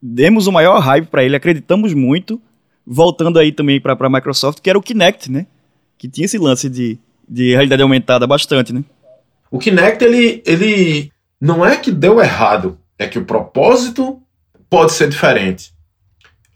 demos 0.00 0.46
o 0.46 0.52
maior 0.52 0.78
hype 0.80 1.06
para 1.06 1.24
ele, 1.24 1.36
acreditamos 1.36 1.94
muito, 1.94 2.40
voltando 2.92 3.38
aí 3.38 3.52
também 3.52 3.80
para 3.80 3.96
a 3.96 4.10
Microsoft, 4.10 4.58
que 4.60 4.68
era 4.68 4.76
o 4.76 4.82
Kinect, 4.82 5.30
né? 5.30 5.46
Que 5.96 6.08
tinha 6.08 6.24
esse 6.24 6.36
lance 6.36 6.68
de, 6.68 6.98
de 7.28 7.52
realidade 7.52 7.80
aumentada 7.80 8.26
bastante, 8.26 8.72
né? 8.72 8.82
O 9.48 9.60
Kinect, 9.60 10.04
ele, 10.04 10.42
ele 10.44 11.12
não 11.40 11.64
é 11.64 11.76
que 11.76 11.92
deu 11.92 12.20
errado, 12.20 12.76
é 12.98 13.06
que 13.06 13.18
o 13.18 13.24
propósito 13.24 14.20
pode 14.68 14.92
ser 14.92 15.08
diferente. 15.08 15.72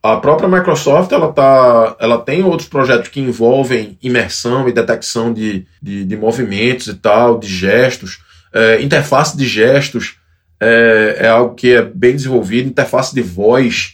A 0.03 0.17
própria 0.17 0.49
Microsoft 0.49 1.13
ela, 1.13 1.33
tá, 1.33 1.97
ela 2.01 2.19
tem 2.19 2.43
outros 2.43 2.69
projetos 2.69 3.09
que 3.09 3.21
envolvem 3.21 3.97
imersão 4.03 4.69
e 4.69 4.73
detecção 4.73 5.33
de, 5.33 5.67
de, 5.81 6.05
de 6.05 6.17
movimentos 6.17 6.89
e 6.89 6.95
tal, 6.95 7.39
de 7.39 7.47
gestos, 7.47 8.19
é, 8.53 8.83
interface 8.83 9.37
de 9.37 9.47
gestos 9.47 10.17
é, 10.61 11.17
é 11.21 11.29
algo 11.29 11.55
que 11.55 11.73
é 11.73 11.83
bem 11.83 12.15
desenvolvido, 12.17 12.69
interface 12.69 13.15
de 13.15 13.23
voz, 13.23 13.94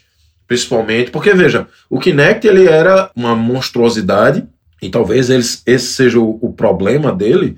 principalmente, 0.50 1.12
porque 1.12 1.32
veja, 1.32 1.68
o 1.88 2.00
Kinect 2.00 2.44
ele 2.44 2.66
era 2.66 3.08
uma 3.14 3.36
monstruosidade, 3.36 4.48
e 4.82 4.90
talvez 4.90 5.30
eles, 5.30 5.62
esse 5.64 5.92
seja 5.92 6.18
o, 6.18 6.40
o 6.42 6.52
problema 6.52 7.12
dele, 7.12 7.56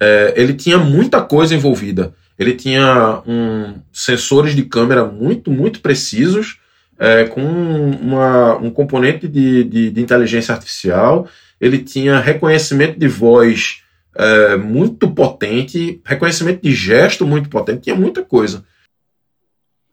é, 0.00 0.32
ele 0.34 0.54
tinha 0.54 0.78
muita 0.78 1.20
coisa 1.20 1.54
envolvida. 1.54 2.14
Ele 2.38 2.54
tinha 2.54 3.20
um, 3.26 3.74
sensores 3.92 4.56
de 4.56 4.62
câmera 4.62 5.04
muito, 5.04 5.50
muito 5.50 5.80
precisos, 5.80 6.58
é, 6.98 7.24
com 7.24 7.42
uma, 7.42 8.56
um 8.56 8.70
componente 8.70 9.28
de, 9.28 9.62
de, 9.64 9.90
de, 9.90 10.00
inteligência 10.00 10.54
artificial. 10.54 11.28
Ele 11.60 11.76
tinha 11.76 12.20
reconhecimento 12.20 12.98
de 12.98 13.06
voz 13.06 13.82
é, 14.16 14.56
muito 14.56 15.10
potente, 15.10 16.00
reconhecimento 16.06 16.62
de 16.62 16.72
gesto 16.72 17.26
muito 17.26 17.50
potente, 17.50 17.82
tinha 17.82 17.96
muita 17.96 18.22
coisa. 18.22 18.64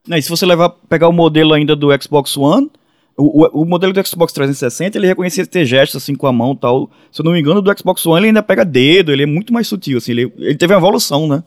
E 0.10 0.22
se 0.22 0.30
você 0.30 0.46
levar, 0.46 0.70
pegar 0.70 1.08
o 1.08 1.14
modelo 1.14 1.54
ainda 1.54 1.76
do 1.76 1.90
Xbox 2.02 2.38
One, 2.38 2.70
o, 3.18 3.44
o, 3.44 3.62
o, 3.64 3.66
modelo 3.66 3.92
do 3.92 4.08
Xbox 4.08 4.32
360, 4.32 4.98
ele 4.98 5.08
reconhecia 5.08 5.46
ter 5.46 5.66
gestos 5.66 6.04
assim 6.04 6.16
com 6.16 6.28
a 6.28 6.32
mão 6.32 6.56
tal. 6.56 6.90
Se 7.12 7.22
eu 7.22 7.26
não 7.26 7.32
me 7.32 7.40
engano, 7.40 7.62
do 7.62 7.78
Xbox 7.78 8.06
One 8.06 8.20
ele 8.20 8.28
ainda 8.28 8.44
pega 8.44 8.64
dedo, 8.64 9.12
ele 9.12 9.24
é 9.24 9.26
muito 9.26 9.52
mais 9.52 9.68
sutil, 9.68 9.98
assim, 9.98 10.12
ele, 10.12 10.34
ele 10.38 10.56
teve 10.56 10.74
uma 10.74 10.80
evolução, 10.80 11.28
né? 11.28 11.44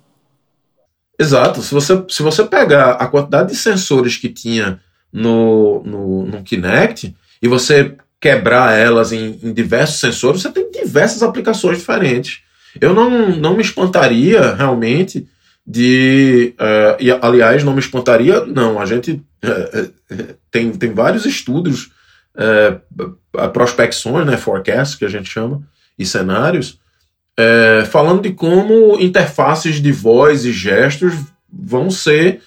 Exato. 1.18 1.62
Se 1.62 1.72
você, 1.72 2.02
se 2.08 2.22
você 2.22 2.44
pegar 2.44 2.92
a 2.92 3.06
quantidade 3.06 3.50
de 3.50 3.56
sensores 3.56 4.16
que 4.16 4.28
tinha 4.28 4.80
no, 5.12 5.82
no, 5.84 6.26
no 6.26 6.42
Kinect 6.42 7.14
e 7.42 7.48
você 7.48 7.94
quebrar 8.20 8.78
elas 8.78 9.12
em, 9.12 9.38
em 9.42 9.52
diversos 9.52 10.00
sensores, 10.00 10.42
você 10.42 10.50
tem 10.50 10.70
diversas 10.70 11.22
aplicações 11.22 11.78
diferentes. 11.78 12.40
Eu 12.80 12.94
não, 12.94 13.30
não 13.36 13.54
me 13.54 13.62
espantaria 13.62 14.54
realmente 14.54 15.26
de. 15.70 16.54
Uh, 16.58 16.96
e, 16.98 17.10
aliás, 17.12 17.62
não 17.62 17.72
me 17.72 17.78
espantaria, 17.78 18.44
não. 18.44 18.80
A 18.80 18.86
gente 18.86 19.12
uh, 19.12 20.34
tem, 20.50 20.72
tem 20.72 20.92
vários 20.92 21.24
estudos, 21.24 21.92
uh, 22.34 23.48
prospecções, 23.50 24.26
né, 24.26 24.36
forecasts, 24.36 24.96
que 24.96 25.04
a 25.04 25.08
gente 25.08 25.30
chama, 25.30 25.62
e 25.96 26.04
cenários, 26.04 26.78
falando 27.90 28.22
de 28.22 28.32
como 28.32 29.00
interfaces 29.00 29.80
de 29.80 29.92
voz 29.92 30.44
e 30.44 30.52
gestos 30.52 31.14
vão 31.50 31.90
ser, 31.90 32.42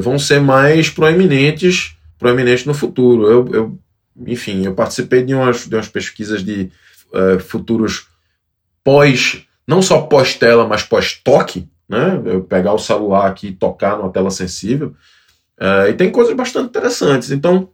vão 0.00 0.18
ser 0.18 0.40
mais 0.40 0.88
proeminentes, 0.88 1.94
proeminentes 2.18 2.64
no 2.64 2.72
futuro. 2.72 3.26
Eu, 3.26 3.48
eu, 3.52 3.78
enfim, 4.26 4.64
eu 4.64 4.74
participei 4.74 5.22
de 5.22 5.34
umas, 5.34 5.66
de 5.66 5.74
umas 5.74 5.88
pesquisas 5.88 6.42
de 6.42 6.70
futuros 7.40 8.06
pós, 8.82 9.42
não 9.66 9.82
só 9.82 10.02
pós-tela, 10.02 10.66
mas 10.66 10.82
pós-toque, 10.82 11.68
né? 11.88 12.20
Eu 12.24 12.42
pegar 12.42 12.72
o 12.72 12.78
celular 12.78 13.26
aqui 13.26 13.48
e 13.48 13.54
tocar 13.54 13.96
numa 13.96 14.10
tela 14.10 14.30
sensível. 14.30 14.94
Uh, 15.60 15.88
e 15.88 15.94
tem 15.94 16.10
coisas 16.10 16.34
bastante 16.34 16.68
interessantes. 16.68 17.30
Então, 17.30 17.70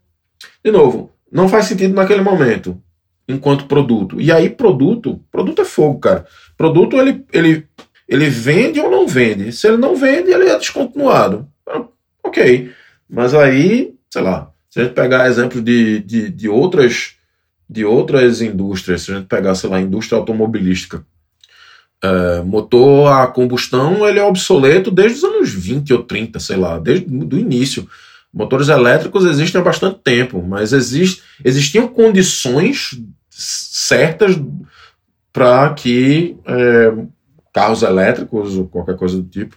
de 0.64 0.70
novo, 0.70 1.10
não 1.30 1.48
faz 1.48 1.66
sentido 1.66 1.94
naquele 1.94 2.22
momento, 2.22 2.80
enquanto 3.28 3.66
produto. 3.66 4.20
E 4.20 4.30
aí, 4.30 4.48
produto, 4.48 5.20
produto 5.30 5.62
é 5.62 5.64
fogo, 5.64 5.98
cara. 5.98 6.26
Produto, 6.56 6.96
ele, 6.96 7.24
ele, 7.32 7.66
ele 8.08 8.28
vende 8.28 8.80
ou 8.80 8.90
não 8.90 9.06
vende. 9.06 9.52
Se 9.52 9.66
ele 9.66 9.76
não 9.76 9.96
vende, 9.96 10.30
ele 10.30 10.48
é 10.48 10.58
descontinuado. 10.58 11.48
Ah, 11.68 11.84
ok. 12.22 12.70
Mas 13.08 13.34
aí, 13.34 13.94
sei 14.10 14.22
lá, 14.22 14.50
se 14.70 14.80
a 14.80 14.84
gente 14.84 14.94
pegar 14.94 15.28
exemplos 15.28 15.62
de, 15.62 16.00
de, 16.00 16.30
de 16.30 16.48
outras 16.48 17.16
de 17.68 17.84
outras 17.84 18.40
indústrias, 18.40 19.02
se 19.02 19.12
a 19.12 19.16
gente 19.16 19.26
pegar, 19.26 19.54
sei 19.54 19.70
lá, 19.70 19.76
a 19.76 19.80
indústria 19.80 20.18
automobilística, 20.18 21.04
é, 22.04 22.42
motor 22.42 23.10
a 23.10 23.26
combustão 23.26 24.06
ele 24.06 24.18
é 24.18 24.24
obsoleto 24.24 24.90
desde 24.90 25.18
os 25.18 25.24
anos 25.24 25.50
20 25.50 25.94
ou 25.94 26.02
30, 26.02 26.38
sei 26.38 26.56
lá, 26.56 26.78
desde 26.78 27.06
o 27.06 27.38
início. 27.38 27.88
Motores 28.32 28.68
elétricos 28.68 29.24
existem 29.24 29.60
há 29.60 29.64
bastante 29.64 30.00
tempo, 30.02 30.42
mas 30.42 30.72
exist, 30.72 31.22
existiam 31.44 31.88
condições 31.88 33.00
certas 33.30 34.38
para 35.32 35.72
que 35.72 36.36
é, 36.44 36.92
carros 37.52 37.82
elétricos 37.82 38.56
ou 38.56 38.66
qualquer 38.66 38.96
coisa 38.96 39.16
do 39.16 39.28
tipo 39.28 39.56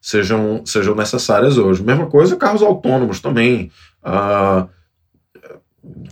sejam, 0.00 0.62
sejam 0.64 0.94
necessárias 0.94 1.58
hoje. 1.58 1.82
Mesma 1.82 2.06
coisa, 2.06 2.36
carros 2.36 2.62
autônomos 2.62 3.20
também. 3.20 3.70
Uh, 4.04 4.68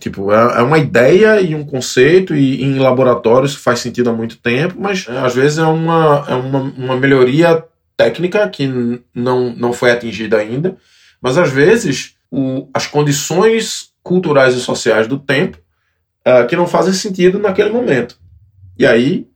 Tipo, 0.01 0.33
é, 0.33 0.59
é 0.59 0.63
uma 0.63 0.79
ideia 0.79 1.41
e 1.41 1.55
um 1.55 1.65
conceito, 1.65 2.35
e, 2.35 2.63
em 2.63 2.79
laboratórios 2.79 3.55
faz 3.55 3.81
sentido 3.81 4.11
há 4.11 4.13
muito 4.13 4.37
tempo, 4.39 4.77
mas 4.79 5.07
é, 5.09 5.19
às 5.19 5.35
vezes 5.35 5.59
é 5.59 5.65
uma, 5.65 6.25
é 6.29 6.35
uma, 6.35 6.61
uma 6.61 6.97
melhoria 6.97 7.65
técnica 7.97 8.49
que 8.49 8.69
não, 9.15 9.55
não 9.55 9.73
foi 9.73 9.91
atingida 9.91 10.39
ainda, 10.39 10.77
mas 11.21 11.39
às 11.39 11.51
vezes 11.51 12.15
o, 12.31 12.69
as 12.73 12.87
condições 12.87 13.91
culturais 14.03 14.55
e 14.55 14.61
sociais 14.61 15.09
do 15.09 15.19
tempo 15.19 15.59
é, 16.25 16.45
que 16.45 16.57
não 16.57 16.67
fazem 16.67 16.93
sentido 16.93 17.39
naquele 17.39 17.71
momento. 17.71 18.19
E 18.79 18.87
aí, 18.87 19.27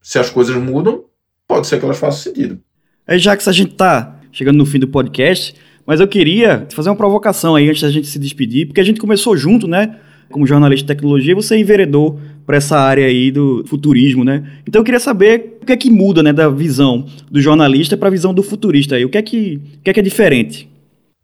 se 0.00 0.18
as 0.18 0.30
coisas 0.30 0.54
mudam, 0.56 1.04
pode 1.46 1.66
ser 1.66 1.78
que 1.78 1.84
elas 1.84 1.98
façam 1.98 2.32
sentido. 2.32 2.60
Aí, 3.06 3.18
já 3.18 3.36
que 3.36 3.48
a 3.48 3.52
gente 3.52 3.72
está 3.72 4.16
chegando 4.30 4.56
no 4.56 4.66
fim 4.66 4.78
do 4.78 4.88
podcast, 4.88 5.54
mas 5.86 6.00
eu 6.00 6.08
queria 6.08 6.66
fazer 6.70 6.90
uma 6.90 6.96
provocação 6.96 7.54
aí 7.54 7.68
antes 7.68 7.82
da 7.82 7.90
gente 7.90 8.08
se 8.08 8.18
despedir, 8.18 8.66
porque 8.66 8.80
a 8.80 8.84
gente 8.84 9.00
começou 9.00 9.36
junto, 9.36 9.68
né? 9.68 9.96
Como 10.30 10.46
jornalista 10.46 10.84
de 10.84 10.88
tecnologia, 10.88 11.34
você 11.34 11.56
enveredou 11.56 12.18
para 12.44 12.56
essa 12.56 12.76
área 12.76 13.06
aí 13.06 13.30
do 13.30 13.64
futurismo, 13.66 14.24
né? 14.24 14.44
Então 14.66 14.80
eu 14.80 14.84
queria 14.84 14.98
saber 14.98 15.58
o 15.62 15.66
que 15.66 15.72
é 15.72 15.76
que 15.76 15.90
muda, 15.90 16.22
né, 16.22 16.32
da 16.32 16.48
visão 16.48 17.06
do 17.30 17.40
jornalista 17.40 17.96
para 17.96 18.08
a 18.08 18.10
visão 18.10 18.34
do 18.34 18.42
futurista 18.42 18.96
aí. 18.96 19.04
O 19.04 19.08
que 19.08 19.18
é 19.18 19.22
que, 19.22 19.60
o 19.78 19.82
que 19.82 19.90
é 19.90 19.92
que 19.92 20.00
é 20.00 20.02
diferente? 20.02 20.68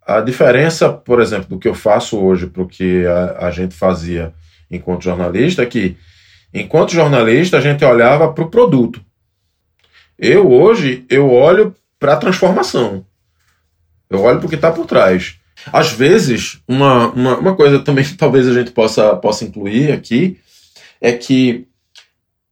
A 0.07 0.21
diferença, 0.21 0.89
por 0.93 1.21
exemplo, 1.21 1.49
do 1.49 1.59
que 1.59 1.69
eu 1.69 1.75
faço 1.75 2.19
hoje 2.19 2.47
para 2.47 2.63
o 2.63 2.67
que 2.67 3.05
a, 3.07 3.47
a 3.47 3.51
gente 3.51 3.75
fazia 3.75 4.33
enquanto 4.71 5.05
jornalista 5.05 5.63
é 5.63 5.67
que, 5.67 5.97
enquanto 6.53 6.93
jornalista, 6.93 7.59
a 7.59 7.61
gente 7.61 7.85
olhava 7.85 8.33
para 8.33 8.45
o 8.45 8.51
produto. 8.51 9.01
Eu 10.19 10.51
hoje 10.51 11.05
eu 11.09 11.31
olho 11.31 11.75
para 11.99 12.15
a 12.15 12.17
transformação. 12.17 13.05
Eu 14.13 14.23
olho 14.23 14.39
para 14.39 14.47
o 14.47 14.49
que 14.49 14.55
está 14.55 14.71
por 14.71 14.87
trás. 14.87 15.37
Às 15.73 15.93
vezes, 15.93 16.61
uma, 16.67 17.09
uma, 17.11 17.39
uma, 17.39 17.57
coisa 17.57 17.79
também 17.79 18.05
que 18.05 18.15
talvez 18.17 18.49
a 18.49 18.53
gente 18.53 18.71
possa, 18.71 19.15
possa 19.17 19.45
incluir 19.45 19.93
aqui 19.93 20.39
é 21.01 21.13
que, 21.13 21.67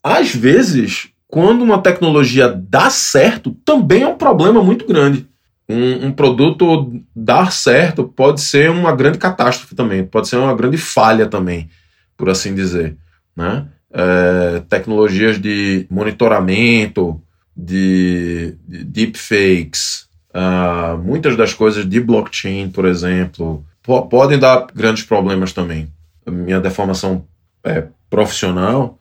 às 0.03 0.35
vezes, 0.35 1.09
quando 1.29 1.63
uma 1.63 1.81
tecnologia 1.81 2.49
dá 2.49 2.91
certo, 2.91 3.53
também 3.65 4.03
é 4.03 4.09
um 4.09 4.17
problema 4.17 4.63
muito 4.63 4.87
grande. 4.87 5.27
Um, 5.69 6.07
um 6.07 6.13
produto 6.13 7.01
dar 7.15 7.53
certo 7.53 8.05
pode 8.05 8.41
ser 8.41 8.71
uma 8.71 8.91
grande 8.93 9.19
catástrofe 9.19 9.77
também, 9.77 10.05
pode 10.05 10.27
ser 10.29 10.37
uma 10.37 10.55
grande 10.55 10.77
falha 10.77 11.27
também, 11.27 11.71
por 12.17 12.29
assim 12.29 12.55
dizer. 12.55 12.97
Né? 13.37 13.67
É, 13.93 14.63
tecnologias 14.69 15.41
de 15.41 15.87
monitoramento, 15.89 17.23
de, 17.57 18.57
de 18.67 18.85
deepfakes, 18.85 20.09
Uh, 20.33 20.97
muitas 20.99 21.37
das 21.37 21.53
coisas 21.53 21.89
de 21.89 22.01
blockchain, 22.01 22.71
por 22.71 22.85
exemplo, 22.85 23.65
po 23.83 24.07
podem 24.07 24.39
dar 24.39 24.67
grandes 24.75 25.03
problemas 25.03 25.53
também. 25.53 25.91
A 26.25 26.31
minha 26.31 26.61
deformação 26.61 27.27
é, 27.65 27.87
profissional 28.09 28.99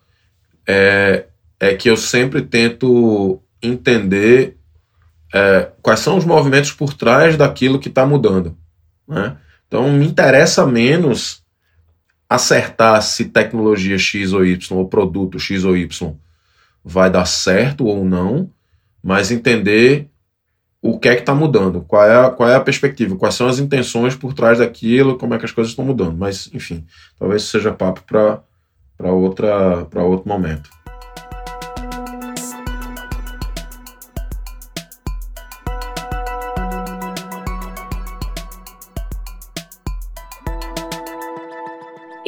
é, 0.68 1.26
é 1.60 1.76
que 1.76 1.90
eu 1.90 1.96
sempre 1.96 2.42
tento 2.42 3.42
entender 3.62 4.58
é, 5.34 5.70
quais 5.82 6.00
são 6.00 6.18
os 6.18 6.26
movimentos 6.26 6.72
por 6.72 6.94
trás 6.94 7.38
daquilo 7.38 7.80
que 7.80 7.90
está 7.90 8.06
mudando. 8.06 8.58
Né? 9.08 9.38
Então, 9.68 9.92
me 9.92 10.08
interessa 10.08 10.66
menos 10.66 11.44
acertar 12.28 13.02
se 13.02 13.26
tecnologia 13.26 13.98
X 13.98 14.34
ou 14.34 14.46
Y, 14.46 14.78
ou 14.78 14.88
produto 14.88 15.40
X 15.40 15.64
ou 15.64 15.76
Y 15.78 16.16
vai 16.84 17.10
dar 17.10 17.26
certo 17.26 17.86
ou 17.86 18.06
não, 18.06 18.50
mas 19.04 19.32
entender 19.32 20.09
o 20.82 20.98
que 20.98 21.10
é 21.10 21.16
que 21.16 21.22
está 21.22 21.36
mudando, 21.36 21.82
qual 21.82 22.04
é, 22.04 22.30
qual 22.32 22.50
é 22.50 22.56
a 22.56 22.62
perspectiva, 22.62 23.16
quais 23.16 23.36
são 23.36 23.48
as 23.48 23.60
intenções 23.60 24.16
por 24.16 24.34
trás 24.34 24.60
daquilo, 24.60 25.18
como 25.18 25.34
é 25.34 25.38
que 25.38 25.46
as 25.46 25.52
coisas 25.52 25.72
estão 25.72 25.84
mudando. 25.84 26.18
Mas, 26.18 26.50
enfim, 26.54 26.86
talvez 27.18 27.44
seja 27.44 27.74
papo 27.74 28.02
para 28.04 29.12
outro 29.12 29.48
momento. 30.26 30.70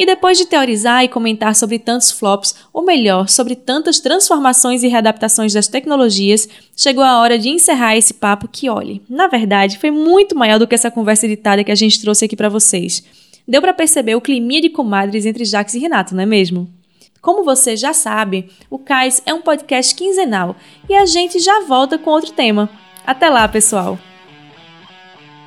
E 0.02 0.04
depois 0.04 0.36
de 0.36 0.46
teorizar 0.46 1.04
e 1.04 1.08
comentar 1.08 1.54
sobre 1.54 1.78
tantos 1.78 2.10
flops, 2.10 2.56
ou 2.72 2.84
melhor, 2.84 3.28
sobre 3.28 3.54
tantas 3.54 4.00
transformações 4.00 4.82
e 4.82 4.88
readaptações 4.88 5.52
das 5.52 5.68
tecnologias, 5.68 6.48
chegou 6.76 7.04
a 7.04 7.20
hora 7.20 7.38
de 7.38 7.48
encerrar 7.48 7.96
esse 7.96 8.12
papo 8.12 8.48
que, 8.48 8.68
olhe, 8.68 9.00
na 9.08 9.28
verdade, 9.28 9.78
foi 9.78 9.92
muito 9.92 10.34
maior 10.34 10.58
do 10.58 10.66
que 10.66 10.74
essa 10.74 10.90
conversa 10.90 11.26
editada 11.26 11.62
que 11.62 11.70
a 11.70 11.76
gente 11.76 12.00
trouxe 12.00 12.24
aqui 12.24 12.34
para 12.34 12.48
vocês. 12.48 13.04
Deu 13.46 13.60
para 13.60 13.72
perceber 13.72 14.16
o 14.16 14.20
clima 14.20 14.60
de 14.60 14.70
comadres 14.70 15.24
entre 15.24 15.44
Jax 15.44 15.74
e 15.74 15.78
Renato, 15.78 16.16
não 16.16 16.24
é 16.24 16.26
mesmo? 16.26 16.68
Como 17.20 17.44
você 17.44 17.76
já 17.76 17.92
sabe, 17.92 18.50
o 18.68 18.80
Cais 18.80 19.22
é 19.24 19.32
um 19.32 19.40
podcast 19.40 19.94
quinzenal 19.94 20.56
e 20.88 20.96
a 20.96 21.06
gente 21.06 21.38
já 21.38 21.60
volta 21.60 21.96
com 21.96 22.10
outro 22.10 22.32
tema. 22.32 22.68
Até 23.06 23.30
lá, 23.30 23.46
pessoal! 23.46 23.96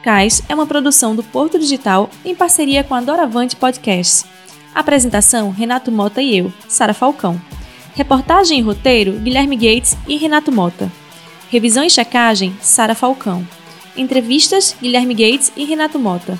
Cais 0.02 0.41
é 0.48 0.56
uma 0.56 0.65
produção 0.65 1.13
do 1.13 1.24
Porto 1.24 1.60
Digital 1.60 2.10
em 2.24 2.34
parceria 2.34 2.86
com 2.86 2.96
a 2.96 3.02
Doravante 3.02 3.58
Podcasts. 3.58 4.24
Apresentação: 4.76 5.52
Renato 5.52 5.90
Mota 5.90 6.22
e 6.22 6.38
eu, 6.38 6.52
Sara 6.68 6.94
Falcão. 6.94 7.42
Reportagem 7.96 8.60
e 8.60 8.62
roteiro: 8.62 9.14
Guilherme 9.14 9.56
Gates 9.56 9.96
e 10.06 10.18
Renato 10.18 10.52
Mota. 10.52 10.92
Revisão 11.50 11.86
e 11.86 11.90
checagem: 11.90 12.54
Sara 12.62 12.94
Falcão. 12.94 13.48
Entrevistas: 13.96 14.76
Guilherme 14.82 15.14
Gates 15.14 15.50
e 15.56 15.64
Renato 15.64 15.98
Mota. 15.98 16.38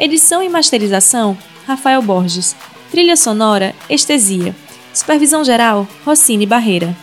Edição 0.00 0.42
e 0.42 0.48
masterização: 0.48 1.36
Rafael 1.66 2.00
Borges. 2.00 2.56
Trilha 2.90 3.16
sonora: 3.16 3.74
Estesia. 3.90 4.56
Supervisão 4.94 5.44
geral: 5.44 5.86
Rossini 6.06 6.46
Barreira. 6.46 6.96